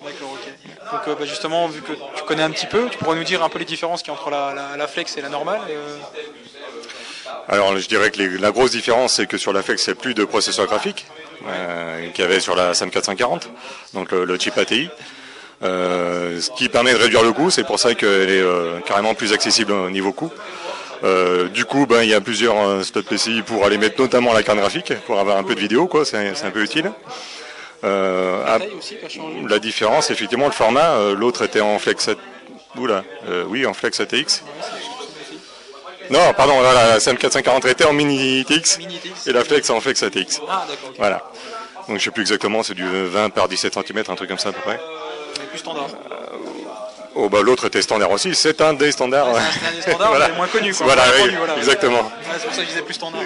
Donc 0.92 1.20
bah, 1.20 1.26
justement, 1.26 1.68
vu 1.68 1.82
que 1.82 1.92
tu 1.92 2.24
connais 2.26 2.44
un 2.44 2.52
petit 2.52 2.66
peu, 2.66 2.88
tu 2.90 2.98
pourrais 2.98 3.18
nous 3.18 3.26
dire 3.26 3.44
un 3.44 3.50
peu 3.50 3.60
les 3.60 3.66
différences 3.66 4.02
qu'il 4.02 4.14
y 4.14 4.16
a 4.16 4.20
entre 4.20 4.30
la, 4.30 4.78
la 4.78 4.88
flex 4.88 5.18
et 5.18 5.22
la 5.22 5.30
normale 5.30 5.60
alors 7.48 7.78
je 7.78 7.88
dirais 7.88 8.12
que 8.12 8.22
la 8.22 8.52
grosse 8.52 8.72
différence 8.72 9.16
c'est 9.16 9.28
que 9.28 9.38
sur 9.38 9.54
la 9.54 9.62
FLEX 9.62 9.84
c'est 9.84 9.96
plus 9.96 10.14
de 10.14 10.26
processeur 10.26 10.66
graphique 10.66 11.06
euh, 11.46 12.10
qu'il 12.12 12.24
y 12.24 12.28
avait 12.28 12.40
sur 12.40 12.56
la 12.56 12.74
SAM 12.74 12.90
440, 12.90 13.50
donc 13.94 14.12
le, 14.12 14.38
chip 14.38 14.58
ATI. 14.58 14.90
Euh, 15.64 16.40
ce 16.42 16.52
qui 16.52 16.70
permet 16.70 16.94
de 16.94 16.98
réduire 16.98 17.24
le 17.24 17.32
coût, 17.32 17.50
c'est 17.50 17.64
pour 17.64 17.80
ça 17.80 17.96
qu'elle 17.96 18.30
est 18.30 18.42
euh, 18.42 18.80
carrément 18.86 19.14
plus 19.14 19.34
accessible 19.34 19.72
au 19.72 19.90
niveau 19.90 20.12
coût. 20.12 20.32
du 21.54 21.66
coup, 21.66 21.86
ben, 21.86 22.02
il 22.04 22.10
y 22.10 22.14
a 22.14 22.22
plusieurs 22.22 22.84
slots 22.84 23.04
PCI 23.04 23.44
pour 23.44 23.66
aller 23.66 23.78
mettre 23.78 24.02
notamment 24.02 24.34
la 24.34 24.44
carte 24.44 24.58
graphique, 24.58 24.94
pour 25.06 25.20
avoir 25.20 25.38
un 25.38 25.44
peu 25.44 25.56
de 25.56 25.60
vidéo, 25.60 25.88
quoi, 25.88 26.06
c'est 26.06 26.18
un 26.18 26.52
peu 26.52 26.64
utile. 26.64 26.92
la 27.84 28.60
différence, 29.60 30.10
effectivement, 30.10 30.48
le 30.48 30.52
format, 30.52 31.14
l'autre 31.16 31.44
était 31.44 31.62
en 31.62 31.78
Flex, 31.80 32.10
Oula, 32.78 33.04
oui, 33.48 33.66
en 33.66 33.74
Flex 33.74 34.00
ATX. 34.00 34.44
Non, 36.10 36.34
pardon, 36.36 36.62
la 36.62 37.00
SAM 37.00 37.18
440 37.18 37.66
était 37.66 37.86
en 37.86 37.94
mini 37.94 38.46
TX 38.46 38.80
et 39.28 39.32
la 39.32 39.44
Flex 39.44 39.70
en 39.70 39.82
Flex 39.82 40.04
ATX. 40.04 40.42
Ah, 40.48 40.66
d'accord. 40.68 40.94
Voilà. 40.98 41.24
Donc 41.88 42.00
je 42.00 42.04
sais 42.04 42.12
plus 42.12 42.22
exactement, 42.22 42.64
c'est 42.64 42.74
du 42.74 42.86
20 42.86 43.30
par 43.30 43.48
17 43.48 43.74
cm, 43.74 44.04
un 44.10 44.16
truc 44.16 44.30
comme 44.30 44.38
ça 44.38 44.50
à 44.50 44.52
peu 44.52 44.62
près. 44.62 44.80
plus 45.50 45.60
standard. 45.60 45.88
Oh 47.16 47.30
bah 47.30 47.40
l'autre 47.42 47.66
était 47.66 47.82
standard 47.82 48.12
aussi, 48.12 48.36
c'est 48.36 48.62
un 48.62 48.74
des 48.74 48.92
standards. 48.92 49.28
c'est 49.34 49.68
un 49.68 49.72
des 49.72 49.82
standards, 49.82 50.10
voilà. 50.10 50.28
mais 50.30 50.36
moins 50.36 50.48
connu. 50.48 50.74
Quoi. 50.74 50.86
Voilà, 50.86 51.04
oui, 51.24 51.32
exactement. 51.58 52.12
c'est 52.38 52.46
pour 52.46 52.54
ça 52.54 52.62
que 52.62 52.64
je 52.64 52.70
disais 52.70 52.82
plus 52.82 52.94
standard. 52.94 53.22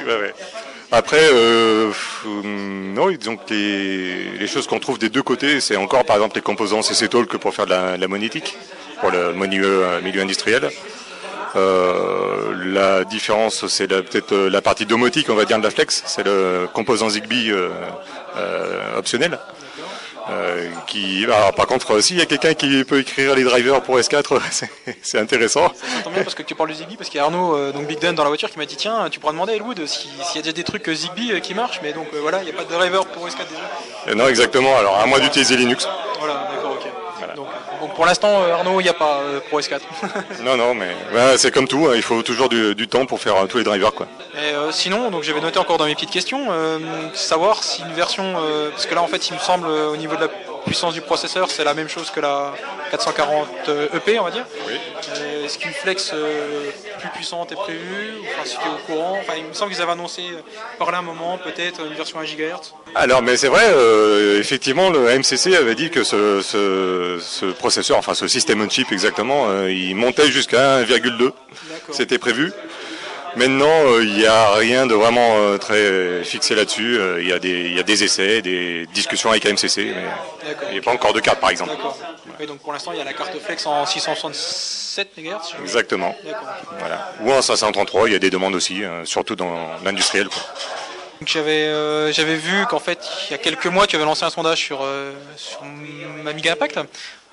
Après, 0.93 1.29
euh, 1.31 1.91
non, 2.25 3.09
disons 3.11 3.38
que 3.38 3.53
les, 3.53 4.47
choses 4.47 4.67
qu'on 4.67 4.79
trouve 4.79 5.00
des 5.00 5.07
deux 5.07 5.23
côtés, 5.23 5.61
c'est 5.61 5.77
encore 5.77 6.03
par 6.03 6.17
exemple 6.17 6.35
les 6.35 6.41
composants 6.41 6.81
CC 6.81 7.07
Talk 7.07 7.38
pour 7.38 7.53
faire 7.53 7.65
de 7.65 7.97
la, 7.97 8.07
monétique, 8.09 8.57
pour 9.00 9.09
le 9.09 9.33
milieu, 9.33 9.85
euh, 9.85 10.01
milieu 10.01 10.21
industriel. 10.21 10.69
Euh, 11.55 12.30
la 12.63 13.03
différence, 13.03 13.68
c'est 13.68 13.88
peut-être 13.88 14.34
euh, 14.34 14.50
la 14.50 14.62
partie 14.62 14.86
domotique, 14.86 15.30
on 15.30 15.36
va 15.36 15.46
dire, 15.46 15.58
de 15.58 15.63
la 15.63 15.70
Flex. 15.70 16.03
C'est 16.06 16.24
le 16.24 16.68
composant 16.74 17.10
Zigbee 17.10 17.51
euh, 17.51 17.70
optionnel. 18.98 19.38
qui, 20.88 21.25
par 21.58 21.68
contre, 21.68 22.00
s'il 22.00 22.18
y 22.18 22.22
a 22.22 22.25
quelqu'un 22.25 22.53
qui 22.53 22.84
peut 22.86 23.00
écrire 23.00 23.36
les 23.36 23.44
drivers 23.44 23.82
pour 23.82 23.98
S4, 23.98 24.39
c'est 25.01 25.20
intéressant. 25.20 25.72
Ça 26.03 26.10
bien 26.10 26.24
parce 26.24 26.36
que 26.36 26.44
tu 26.44 26.56
parles 26.56 26.70
de 26.70 26.75
Zigbee, 26.75 26.96
parce 26.96 27.10
qu'il 27.10 27.18
y 27.18 27.22
a 27.22 27.25
Arnaud, 27.25 27.72
donc 27.74 27.88
Big 27.88 28.00
Dan 28.00 28.15
dans 28.15 28.24
la 28.24 28.30
voiture, 28.30 28.50
qui 28.50 28.58
m'a 28.58 28.65
dit 28.65 28.77
tiens, 28.77 29.10
tu 29.10 29.20
pourras 29.20 29.34
demander 29.34 29.53
à 29.53 29.56
Elwood 29.56 29.86
s'il 29.86 30.12
y 30.36 30.39
a 30.39 30.41
déjà 30.41 30.53
des 30.53 30.63
trucs 30.63 30.89
Zigbee 30.89 31.41
qui 31.41 31.53
marchent, 31.53 31.82
mais 31.84 31.91
donc 31.91 32.08
voilà, 32.13 32.41
il 32.44 32.46
n'y 32.46 32.51
a 32.51 32.53
pas 32.53 32.63
de 32.63 32.70
driver 32.70 33.06
pour 33.08 33.27
S4 33.27 33.39
déjà. 33.50 34.15
non, 34.15 34.27
exactement. 34.27 34.77
Alors 34.77 34.98
à 34.98 35.06
moins 35.06 35.20
d'utiliser 35.20 35.58
Linux. 35.58 35.88
Voilà, 36.20 36.48
d'accord. 36.53 36.71
Donc 37.91 37.98
pour 37.98 38.05
l'instant, 38.05 38.41
euh, 38.41 38.53
Arnaud, 38.53 38.79
il 38.79 38.83
n'y 38.83 38.89
a 38.89 38.93
pas 38.93 39.19
euh, 39.19 39.41
Pro 39.41 39.60
S4. 39.60 39.81
non, 40.43 40.55
non, 40.55 40.74
mais 40.74 40.95
c'est 41.36 41.51
comme 41.51 41.67
tout, 41.67 41.88
hein, 41.88 41.91
il 41.93 42.01
faut 42.01 42.24
toujours 42.24 42.48
du, 42.48 42.88
temps 42.88 43.05
pour 43.05 43.19
faire 43.19 43.36
euh, 43.36 43.48
tous 43.48 43.57
les 43.57 43.65
drivers. 43.65 43.91
Quoi. 43.91 44.07
Et, 44.33 44.53
sinon, 44.71 45.12
donc 45.12 45.24
j'avais 45.24 45.41
noté 45.41 45.60
encore 45.60 45.77
dans 45.77 45.83
mes 45.83 45.93
petites 45.93 46.10
questions, 46.10 46.48
savoir 47.13 47.63
si 47.63 47.81
une 47.81 47.91
version, 47.91 48.36
parce 48.71 48.86
que 48.86 48.95
là 48.95 49.01
en 49.01 49.07
fait 49.07 49.27
il 49.27 49.33
me 49.33 49.39
semble 49.39 49.67
au 49.67 49.98
niveau 49.98 50.15
de 50.15 50.21
la 50.21 50.27
puissance 50.65 50.94
du 50.94 51.01
processeur, 51.01 51.50
c'est 51.50 51.63
la 51.63 51.74
même 51.74 51.89
chose 51.89 52.10
que 52.12 52.20
la 52.20 52.53
440 52.91 53.70
EP, 53.94 54.20
on 54.20 54.24
va 54.24 54.32
dire. 54.32 54.46
Euh, 55.18 55.46
est-ce 55.46 55.58
qu'une 55.58 55.72
flex 55.72 56.12
euh, 56.13 56.70
plus 57.00 57.10
puissante 57.10 57.51
est 57.51 57.56
prévue 57.56 58.13
Enfin, 58.24 58.46
si 58.46 58.58
tu 58.58 58.63
es 58.63 58.70
au 58.70 58.86
courant? 58.86 59.18
Enfin, 59.20 59.34
il 59.38 59.46
me 59.46 59.53
semble 59.53 59.72
qu'ils 59.72 59.82
avaient 59.82 59.91
annoncé 59.91 60.22
euh, 60.22 60.41
par 60.77 60.91
là 60.91 61.00
un 61.00 61.01
moment, 61.01 61.38
peut-être, 61.38 61.86
une 61.86 61.96
version 61.96 62.20
1 62.20 62.24
GHz. 62.24 62.74
Alors, 62.96 63.22
mais 63.22 63.38
c'est 63.38 63.48
vrai, 63.48 63.63
effectivement, 64.38 64.89
le 64.89 65.18
MCC 65.18 65.56
avait 65.56 65.75
dit 65.75 65.89
que 65.89 66.03
ce, 66.03 66.41
ce, 66.41 67.51
processeur, 67.53 67.98
enfin 67.98 68.13
ce 68.13 68.27
système 68.27 68.62
on 68.62 68.70
chip 68.70 68.91
exactement, 68.91 69.65
il 69.68 69.96
montait 69.96 70.30
jusqu'à 70.30 70.82
1,2. 70.82 71.32
C'était 71.91 72.18
prévu. 72.18 72.51
Maintenant, 73.35 74.00
il 74.00 74.13
n'y 74.13 74.25
a 74.25 74.51
rien 74.53 74.85
de 74.85 74.93
vraiment 74.93 75.57
très 75.57 76.23
fixé 76.23 76.55
là-dessus. 76.55 77.00
Il 77.19 77.27
y, 77.27 77.31
a 77.31 77.39
des, 77.39 77.69
y 77.69 77.79
a 77.79 77.83
des 77.83 78.03
essais, 78.03 78.41
des 78.41 78.85
discussions 78.93 79.31
avec 79.31 79.45
AMCC, 79.45 79.77
mais 79.77 80.05
il 80.67 80.73
n'y 80.73 80.79
a 80.79 80.81
pas 80.81 80.91
encore 80.91 81.13
de 81.13 81.19
carte, 81.19 81.39
par 81.39 81.50
exemple. 81.50 81.71
donc 82.47 82.59
pour 82.59 82.73
l'instant, 82.73 82.91
il 82.91 82.97
y 82.97 83.01
a 83.01 83.05
la 83.05 83.13
carte 83.13 83.38
Flex 83.39 83.65
en 83.65 83.85
667 83.85 85.17
MHz. 85.17 85.61
Exactement. 85.61 86.15
Voilà. 86.79 87.13
Ou 87.21 87.31
en 87.31 87.41
533, 87.41 88.09
il 88.09 88.13
y 88.13 88.15
a 88.15 88.19
des 88.19 88.29
demandes 88.29 88.55
aussi, 88.55 88.81
surtout 89.05 89.35
dans 89.35 89.69
l'industriel. 89.83 90.27
J'avais 91.25 91.65
euh, 91.65 92.11
j'avais 92.11 92.35
vu 92.35 92.65
qu'en 92.65 92.79
fait, 92.79 93.07
il 93.29 93.31
y 93.31 93.35
a 93.35 93.38
quelques 93.38 93.67
mois, 93.67 93.85
tu 93.85 93.95
avais 93.95 94.05
lancé 94.05 94.25
un 94.25 94.31
sondage 94.31 94.57
sur, 94.57 94.79
euh, 94.81 95.13
sur 95.35 95.61
Amiga 96.27 96.53
Impact 96.53 96.79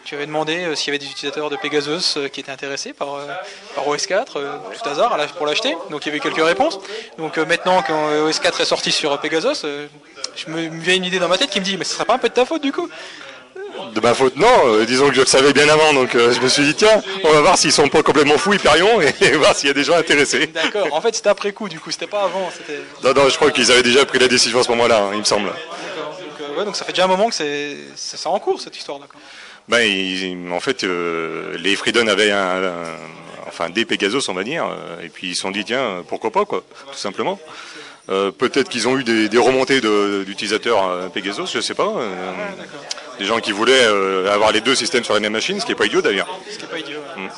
tu 0.08 0.14
avais 0.14 0.24
demandé 0.24 0.64
euh, 0.64 0.74
s'il 0.74 0.86
y 0.86 0.90
avait 0.90 0.98
des 0.98 1.10
utilisateurs 1.10 1.50
de 1.50 1.56
Pegasus 1.56 2.16
euh, 2.16 2.28
qui 2.28 2.40
étaient 2.40 2.50
intéressés 2.50 2.94
par, 2.94 3.16
euh, 3.16 3.26
par 3.74 3.86
OS4, 3.86 4.24
tout 4.24 4.88
hasard, 4.88 5.14
pour 5.36 5.44
l'acheter. 5.44 5.76
Donc 5.90 6.06
il 6.06 6.08
y 6.08 6.10
avait 6.10 6.20
quelques 6.20 6.42
réponses. 6.42 6.80
Donc 7.18 7.36
maintenant, 7.36 7.82
quand 7.86 8.10
OS4 8.26 8.62
est 8.62 8.64
sorti 8.64 8.90
sur 8.90 9.20
Pegasus, 9.20 9.66
je 10.34 10.50
me 10.50 10.68
viens 10.80 10.94
une 10.94 11.04
idée 11.04 11.18
dans 11.18 11.28
ma 11.28 11.36
tête 11.36 11.50
qui 11.50 11.60
me 11.60 11.64
dit 11.64 11.76
Mais 11.76 11.84
ce 11.84 11.92
serait 11.92 12.06
pas 12.06 12.14
un 12.14 12.18
peu 12.18 12.30
de 12.30 12.34
ta 12.34 12.46
faute 12.46 12.62
du 12.62 12.72
coup 12.72 12.88
de 13.94 14.00
ma 14.00 14.12
faute, 14.12 14.34
non. 14.34 14.82
disons 14.84 15.08
que 15.08 15.14
je 15.14 15.20
le 15.20 15.26
savais 15.26 15.52
bien 15.52 15.68
avant, 15.68 15.92
donc 15.92 16.10
je 16.12 16.40
me 16.40 16.48
suis 16.48 16.64
dit 16.64 16.74
tiens, 16.74 17.00
on 17.22 17.32
va 17.32 17.40
voir 17.42 17.56
s'ils 17.56 17.70
sont 17.70 17.88
pas 17.88 18.02
complètement 18.02 18.36
fous 18.36 18.52
Hyperion 18.52 19.00
et, 19.20 19.30
voir 19.36 19.54
s'il 19.54 19.68
y 19.68 19.70
a 19.70 19.74
des 19.74 19.84
gens 19.84 19.94
intéressés. 19.94 20.48
D'accord. 20.48 20.88
En 20.90 21.00
fait, 21.00 21.14
c'était 21.14 21.28
après 21.28 21.52
coup, 21.52 21.68
du 21.68 21.78
coup, 21.78 21.92
c'était 21.92 22.08
pas 22.08 22.24
avant. 22.24 22.50
Non, 23.04 23.14
non, 23.14 23.28
je 23.28 23.36
crois 23.36 23.52
qu'ils 23.52 23.70
avaient 23.70 23.84
déjà 23.84 24.04
pris 24.04 24.18
la 24.18 24.26
décision 24.26 24.58
à 24.58 24.62
ce 24.64 24.68
moment-là, 24.70 25.04
hein, 25.04 25.10
il 25.12 25.20
me 25.20 25.24
semble. 25.24 25.46
D'accord. 25.46 26.18
Donc, 26.56 26.64
donc 26.66 26.76
ça 26.76 26.84
fait 26.84 26.92
déjà 26.92 27.04
un 27.04 27.08
moment 27.08 27.28
que 27.28 27.34
c'est 27.36 27.76
ça 27.94 28.30
en 28.30 28.40
cours 28.40 28.60
cette 28.60 28.76
histoire, 28.76 28.98
d'accord 28.98 29.20
ben, 29.68 30.52
en 30.52 30.60
fait, 30.60 30.84
euh, 30.84 31.56
les 31.58 31.76
Freedom 31.76 32.06
avaient 32.06 32.30
un, 32.30 32.72
enfin 33.46 33.68
des 33.68 33.84
Pegasus, 33.84 34.28
on 34.28 34.34
va 34.34 34.42
dire, 34.42 34.64
euh, 34.64 35.02
et 35.02 35.08
puis 35.10 35.28
ils 35.28 35.34
se 35.34 35.42
sont 35.42 35.50
dit 35.50 35.64
tiens, 35.64 36.02
pourquoi 36.08 36.30
pas, 36.30 36.44
quoi, 36.44 36.64
tout 36.90 36.98
simplement. 36.98 37.38
Euh, 38.08 38.30
peut-être 38.30 38.70
qu'ils 38.70 38.88
ont 38.88 38.98
eu 38.98 39.04
des, 39.04 39.38
remontées 39.38 39.82
d'utilisateurs 40.25 41.10
Pegasus, 41.10 41.46
je 41.52 41.60
sais 41.60 41.75
pas. 41.75 41.92
des 43.18 43.26
gens 43.26 43.40
qui 43.40 43.52
voulaient 43.52 43.84
avoir 44.30 44.52
les 44.52 44.62
deux 44.62 44.75
systèmes 44.75 45.04
sur 45.04 45.12
la 45.12 45.20
même 45.20 45.32
machine, 45.32 45.60
ce 45.60 45.66
qui 45.66 45.72
est 45.72 45.75
pas 45.75 45.87
idiot 45.87 46.00
d'ailleurs. 46.00 46.28
Ce 46.50 46.56
qui 46.56 46.64
est 46.64 46.68
pas 46.68 46.78
idiot. 46.78 47.00
Mm. 47.16 47.28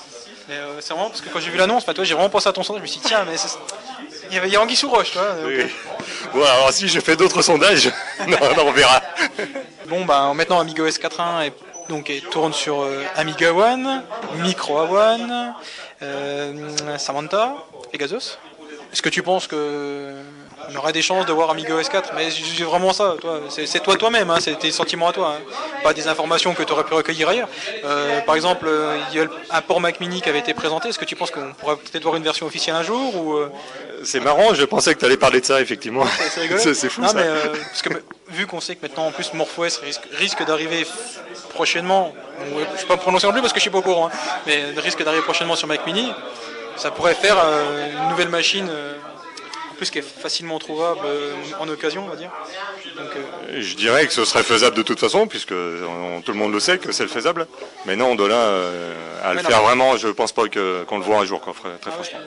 c'est 0.78 0.92
vraiment 0.92 1.08
parce 1.08 1.20
que 1.22 1.28
quand 1.30 1.40
j'ai 1.40 1.50
vu 1.50 1.58
l'annonce, 1.58 1.84
toi, 1.84 2.04
j'ai 2.04 2.14
vraiment 2.14 2.30
pensé 2.30 2.48
à 2.48 2.52
ton 2.52 2.62
sondage. 2.62 2.82
Je 2.82 2.84
me 2.84 2.92
suis 2.92 3.00
dit 3.00 3.08
tiens, 3.08 3.24
mais 3.28 3.34
il 4.30 4.36
y 4.36 4.38
avait 4.38 4.56
Anguille 4.56 4.76
sous 4.76 4.88
roche, 4.88 5.10
toi. 5.10 5.34
Bon, 6.32 6.44
alors 6.44 6.72
si 6.72 6.86
je 6.86 7.00
fais 7.00 7.16
d'autres 7.16 7.42
sondages, 7.42 7.90
non, 8.28 8.38
on 8.64 8.70
verra. 8.70 9.02
bon, 9.88 10.04
bah 10.04 10.30
maintenant 10.32 10.60
Amiga 10.60 10.84
OS 10.84 11.00
4.1 11.00 11.46
est 11.46 11.52
donc 11.90 12.08
elle 12.08 12.22
tourne 12.22 12.52
sur 12.52 12.82
euh, 12.82 13.02
Amiga 13.16 13.52
One, 13.52 14.02
Micro 14.36 14.78
One, 14.78 15.54
euh, 16.02 16.96
Samantha, 16.98 17.56
Pegasus. 17.92 18.38
Est-ce 18.92 19.02
que 19.02 19.08
tu 19.08 19.22
penses 19.22 19.48
que 19.48 20.14
on 20.68 20.76
aurait 20.76 20.92
des 20.92 21.02
chances 21.02 21.26
de 21.26 21.32
voir 21.32 21.50
Amiga 21.50 21.74
OS 21.74 21.88
4 21.88 22.12
Mais 22.16 22.28
c'est 22.30 22.62
vraiment 22.64 22.92
ça, 22.92 23.14
toi. 23.20 23.40
C'est 23.48 23.80
toi 23.80 23.96
toi-même, 23.96 24.30
hein, 24.30 24.38
c'est 24.40 24.58
tes 24.58 24.70
sentiments 24.70 25.08
à 25.08 25.12
toi, 25.12 25.36
hein. 25.36 25.40
pas 25.82 25.94
des 25.94 26.08
informations 26.08 26.54
que 26.54 26.62
tu 26.62 26.72
aurais 26.72 26.84
pu 26.84 26.94
recueillir 26.94 27.28
ailleurs. 27.28 27.48
Euh, 27.84 28.20
par 28.20 28.34
exemple, 28.34 28.68
il 29.10 29.18
y 29.18 29.22
a 29.22 29.28
un 29.50 29.62
port 29.62 29.80
Mac 29.80 30.00
Mini 30.00 30.20
qui 30.20 30.28
avait 30.28 30.38
été 30.38 30.54
présenté. 30.54 30.88
Est-ce 30.88 30.98
que 30.98 31.04
tu 31.04 31.16
penses 31.16 31.30
qu'on 31.30 31.52
pourrait 31.54 31.76
peut-être 31.76 32.02
voir 32.02 32.16
une 32.16 32.22
version 32.22 32.46
officielle 32.46 32.76
un 32.76 32.82
jour 32.82 33.16
ou 33.16 33.38
C'est 34.04 34.20
marrant, 34.20 34.54
je 34.54 34.64
pensais 34.64 34.94
que 34.94 35.00
tu 35.00 35.04
allais 35.04 35.16
parler 35.16 35.40
de 35.40 35.46
ça, 35.46 35.60
effectivement. 35.60 36.04
C'est 36.58 36.88
fou 36.88 37.06
ça. 37.06 37.14
parce 37.14 37.82
que 37.82 37.90
vu 38.30 38.46
qu'on 38.46 38.60
sait 38.60 38.76
que 38.76 38.82
maintenant 38.82 39.06
en 39.06 39.10
plus 39.10 39.32
MorphOS 39.34 39.80
risque, 39.82 40.02
risque 40.12 40.44
d'arriver 40.44 40.86
prochainement, 41.50 42.14
je 42.38 42.54
ne 42.54 42.60
vais 42.60 42.66
pas 42.86 42.94
me 42.94 43.00
prononcer 43.00 43.26
non 43.26 43.32
plus 43.32 43.42
parce 43.42 43.52
que 43.52 43.58
je 43.58 43.62
suis 43.62 43.70
pas 43.70 43.78
au 43.78 43.82
courant, 43.82 44.06
hein, 44.06 44.40
mais 44.46 44.64
risque 44.76 45.02
d'arriver 45.02 45.22
prochainement 45.22 45.56
sur 45.56 45.66
Mac 45.66 45.84
Mini, 45.86 46.12
ça 46.76 46.90
pourrait 46.90 47.14
faire 47.14 47.36
euh, 47.44 47.90
une 48.02 48.08
nouvelle 48.10 48.28
machine 48.28 48.68
euh, 48.70 48.94
en 49.09 49.09
plus 49.80 49.90
qui 49.90 49.98
est 49.98 50.02
facilement 50.02 50.58
trouvable 50.58 51.00
euh, 51.06 51.32
en 51.58 51.66
occasion, 51.66 52.04
on 52.04 52.10
va 52.10 52.16
dire. 52.16 52.30
je 53.56 53.74
dirais 53.76 54.06
que 54.06 54.12
ce 54.12 54.26
serait 54.26 54.42
faisable 54.42 54.76
de 54.76 54.82
toute 54.82 55.00
façon, 55.00 55.26
puisque 55.26 55.54
tout 56.24 56.32
le 56.32 56.34
monde 56.34 56.52
le 56.52 56.60
sait 56.60 56.76
que 56.76 56.92
c'est 56.92 57.02
le 57.02 57.08
faisable. 57.08 57.46
Mais 57.86 57.96
non, 57.96 58.14
de 58.14 58.26
là 58.26 58.42
à 59.24 59.32
le 59.32 59.40
faire 59.40 59.62
vraiment, 59.62 59.96
je 59.96 60.08
pense 60.08 60.32
pas 60.32 60.42
qu'on 60.42 60.98
le 60.98 61.02
voit 61.02 61.20
un 61.20 61.24
jour, 61.24 61.40
très 61.40 61.52
ah 61.86 61.90
franchement. 61.90 62.18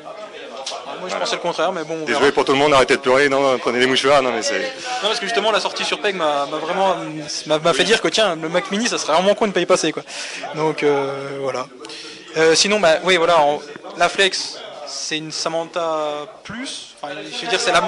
Moi 1.00 1.10
je 1.10 1.15
pensais 1.15 1.36
le 1.36 1.41
contraire, 1.41 1.72
mais 1.72 1.83
bon. 1.83 2.05
Désolé 2.05 2.31
pour 2.31 2.43
tout 2.43 2.53
le 2.53 2.57
monde, 2.57 2.74
arrêtez 2.74 2.95
de 2.95 3.01
pleurer, 3.01 3.29
non, 3.29 3.60
prenez 3.60 3.79
les 3.79 3.88
mouchoirs, 3.88 4.24
non 4.24 4.31
mais 4.31 4.41
c'est. 4.41 4.62
Non 5.03 5.10
parce 5.10 5.19
que 5.19 5.27
justement 5.27 5.51
la 5.51 5.60
sortie 5.60 5.86
sur 5.86 6.00
PEG 6.00 6.15
m'a 6.15 6.45
vraiment 6.45 6.95
m'a 7.45 7.74
fait 7.74 7.83
dire 7.83 8.01
que 8.01 8.07
tiens 8.07 8.36
le 8.36 8.50
Mac 8.50 8.72
Mini 8.72 8.88
ça 8.88 8.98
serait 8.98 9.13
vraiment 9.13 9.36
con 9.36 9.45
de 9.45 9.50
ne 9.50 9.53
pas 9.53 9.62
y 9.62 9.67
passer 9.67 9.91
quoi. 9.91 10.01
Donc 10.55 10.81
euh, 10.81 11.38
voilà. 11.39 11.67
Euh, 12.38 12.55
sinon 12.55 12.79
bah 12.79 12.95
oui 13.03 13.17
voilà 13.17 13.38
la 13.98 14.10
Flex 14.10 14.62
c'est 14.93 15.17
une 15.17 15.31
Samantha 15.31 16.27
Plus. 16.43 16.95
Enfin, 17.01 17.13
je 17.13 17.41
veux 17.41 17.47
dire 17.47 17.59
c'est 17.59 17.71
la. 17.71 17.83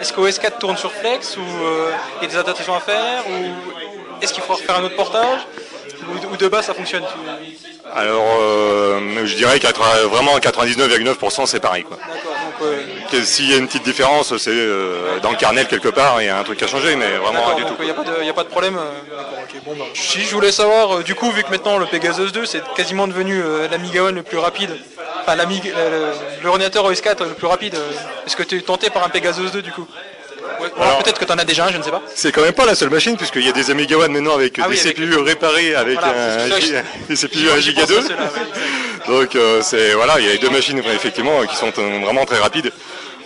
Est-ce 0.00 0.12
qu'OS 0.12 0.38
4 0.38 0.58
tourne 0.58 0.76
sur 0.76 0.92
Flex 0.92 1.36
ou 1.36 1.40
euh, 1.40 1.90
il 2.18 2.22
y 2.22 2.26
a 2.26 2.28
des 2.28 2.36
adaptations 2.36 2.74
à 2.74 2.80
faire 2.80 3.24
ou 3.28 4.22
est-ce 4.22 4.32
qu'il 4.32 4.42
faudra 4.42 4.62
faire 4.62 4.78
un 4.78 4.84
autre 4.84 4.96
portage 4.96 5.40
ou, 6.30 6.36
de 6.36 6.48
base 6.48 6.66
ça 6.66 6.74
fonctionne 6.74 7.04
Alors 7.94 8.38
je 9.24 9.34
dirais 9.36 9.58
que 9.60 10.06
vraiment 10.06 10.38
99,9% 10.38 11.46
c'est 11.46 11.60
pareil 11.60 11.84
quoi. 11.84 11.98
S'il 13.24 13.50
y 13.50 13.54
a 13.54 13.56
une 13.56 13.66
petite 13.66 13.84
différence, 13.84 14.36
c'est 14.36 14.50
euh, 14.50 15.18
dans 15.20 15.30
le 15.30 15.36
kernel 15.36 15.66
quelque 15.66 15.88
part, 15.88 16.20
il 16.20 16.26
y 16.26 16.28
a 16.28 16.38
un 16.38 16.42
truc 16.42 16.62
à 16.62 16.66
changer, 16.66 16.94
mais 16.94 17.10
vraiment 17.16 17.54
du 17.54 17.64
tout. 17.64 17.74
Il 17.80 17.86
n'y 18.22 18.28
a, 18.28 18.34
pas 18.34 18.44
de 18.44 18.48
problème. 18.48 18.76
Euh, 18.76 18.90
bah, 19.16 19.84
si 19.94 20.20
je 20.20 20.34
voulais 20.34 20.52
savoir, 20.52 20.98
euh, 20.98 21.02
du 21.02 21.14
coup, 21.14 21.30
vu 21.30 21.42
que 21.42 21.50
maintenant 21.50 21.78
le 21.78 21.86
Pegasus 21.86 22.30
2 22.32 22.44
c'est 22.44 22.62
quasiment 22.74 23.08
devenu 23.08 23.42
l'Amiga 23.70 24.04
One 24.04 24.16
le 24.16 24.22
plus 24.22 24.38
rapide, 24.38 24.70
enfin 25.30 25.46
l'ordinateur 26.42 26.84
OS 26.84 27.00
4 27.00 27.24
le 27.24 27.34
plus 27.34 27.46
rapide, 27.46 27.76
est-ce 28.26 28.36
que 28.36 28.42
tu 28.42 28.56
es 28.56 28.60
tenté 28.60 28.90
par 28.90 29.04
un 29.04 29.08
Pegasus 29.08 29.50
2 29.50 29.62
du 29.62 29.72
coup 29.72 29.86
peut-être 31.02 31.18
que 31.18 31.24
tu 31.24 31.32
en 31.32 31.38
as 31.38 31.44
déjà 31.44 31.66
un, 31.66 31.72
je 31.72 31.78
ne 31.78 31.82
sais 31.82 31.90
pas. 31.90 32.02
C'est 32.14 32.32
quand 32.32 32.42
même 32.42 32.52
pas 32.52 32.66
la 32.66 32.74
seule 32.74 32.90
machine, 32.90 33.16
puisqu'il 33.16 33.44
y 33.44 33.48
a 33.48 33.52
des 33.52 33.70
Amiga 33.70 33.96
One 33.96 34.12
maintenant 34.12 34.34
avec 34.34 34.58
ah 34.62 34.68
des 34.68 34.76
CPU 34.76 35.16
réparés 35.16 35.74
avec 35.74 35.98
un, 35.98 36.48
des 37.08 37.16
CPU 37.16 37.50
1 37.50 37.60
Giga 37.60 37.86
2. 37.86 38.00
Donc 39.08 39.34
euh, 39.34 39.60
c'est 39.62 39.92
voilà, 39.94 40.20
il 40.20 40.26
y 40.26 40.30
a 40.30 40.36
deux 40.36 40.50
machines 40.50 40.78
effectivement 40.78 41.44
qui 41.46 41.56
sont 41.56 41.72
euh, 41.78 42.00
vraiment 42.04 42.24
très 42.26 42.38
rapides. 42.38 42.72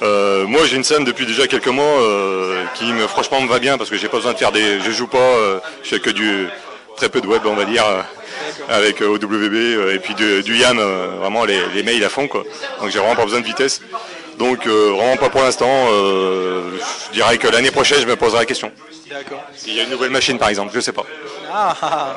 Euh, 0.02 0.46
moi 0.46 0.62
j'ai 0.66 0.76
une 0.76 0.84
scène 0.84 1.04
depuis 1.04 1.26
déjà 1.26 1.46
quelques 1.46 1.68
mois 1.68 2.00
qui 2.75 2.92
me 2.92 3.06
franchement 3.06 3.40
me 3.40 3.49
va 3.49 3.58
bien 3.58 3.76
parce 3.78 3.90
que 3.90 3.96
j'ai 3.96 4.08
pas 4.08 4.18
besoin 4.18 4.32
de 4.32 4.38
faire 4.38 4.52
des. 4.52 4.80
Je 4.80 4.90
joue 4.90 5.08
pas, 5.08 5.61
je 5.82 5.88
fais 5.88 6.00
que 6.00 6.11
du 6.11 6.49
très 6.96 7.08
peu 7.08 7.20
de 7.20 7.26
web 7.26 7.42
on 7.44 7.54
va 7.54 7.64
dire 7.64 7.84
avec 8.68 9.00
OWB 9.00 9.54
et 9.94 9.98
puis 9.98 10.14
du 10.14 10.56
YAM, 10.56 10.78
vraiment 10.78 11.44
les, 11.44 11.60
les, 11.74 11.82
mails 11.82 12.04
à 12.04 12.08
fond 12.08 12.28
quoi. 12.28 12.44
Donc 12.80 12.90
j'ai 12.90 12.98
vraiment 12.98 13.16
pas 13.16 13.24
besoin 13.24 13.40
de 13.40 13.46
vitesse. 13.46 13.80
Donc 14.38 14.66
vraiment 14.66 15.16
pas 15.16 15.30
pour 15.30 15.42
l'instant. 15.42 15.88
je 15.88 17.12
dirais 17.12 17.38
que 17.38 17.48
l'année 17.48 17.70
prochaine 17.70 18.00
je 18.00 18.06
me 18.06 18.16
poserai 18.16 18.40
la 18.40 18.46
question. 18.46 18.72
D'accord. 19.10 19.42
S'il 19.54 19.74
y 19.74 19.80
a 19.80 19.84
une 19.84 19.90
nouvelle 19.90 20.10
machine 20.10 20.38
par 20.38 20.48
exemple, 20.48 20.72
je 20.74 20.80
sais 20.80 20.92
pas. 20.92 21.04
Ah, 21.52 21.76
ah, 21.82 22.16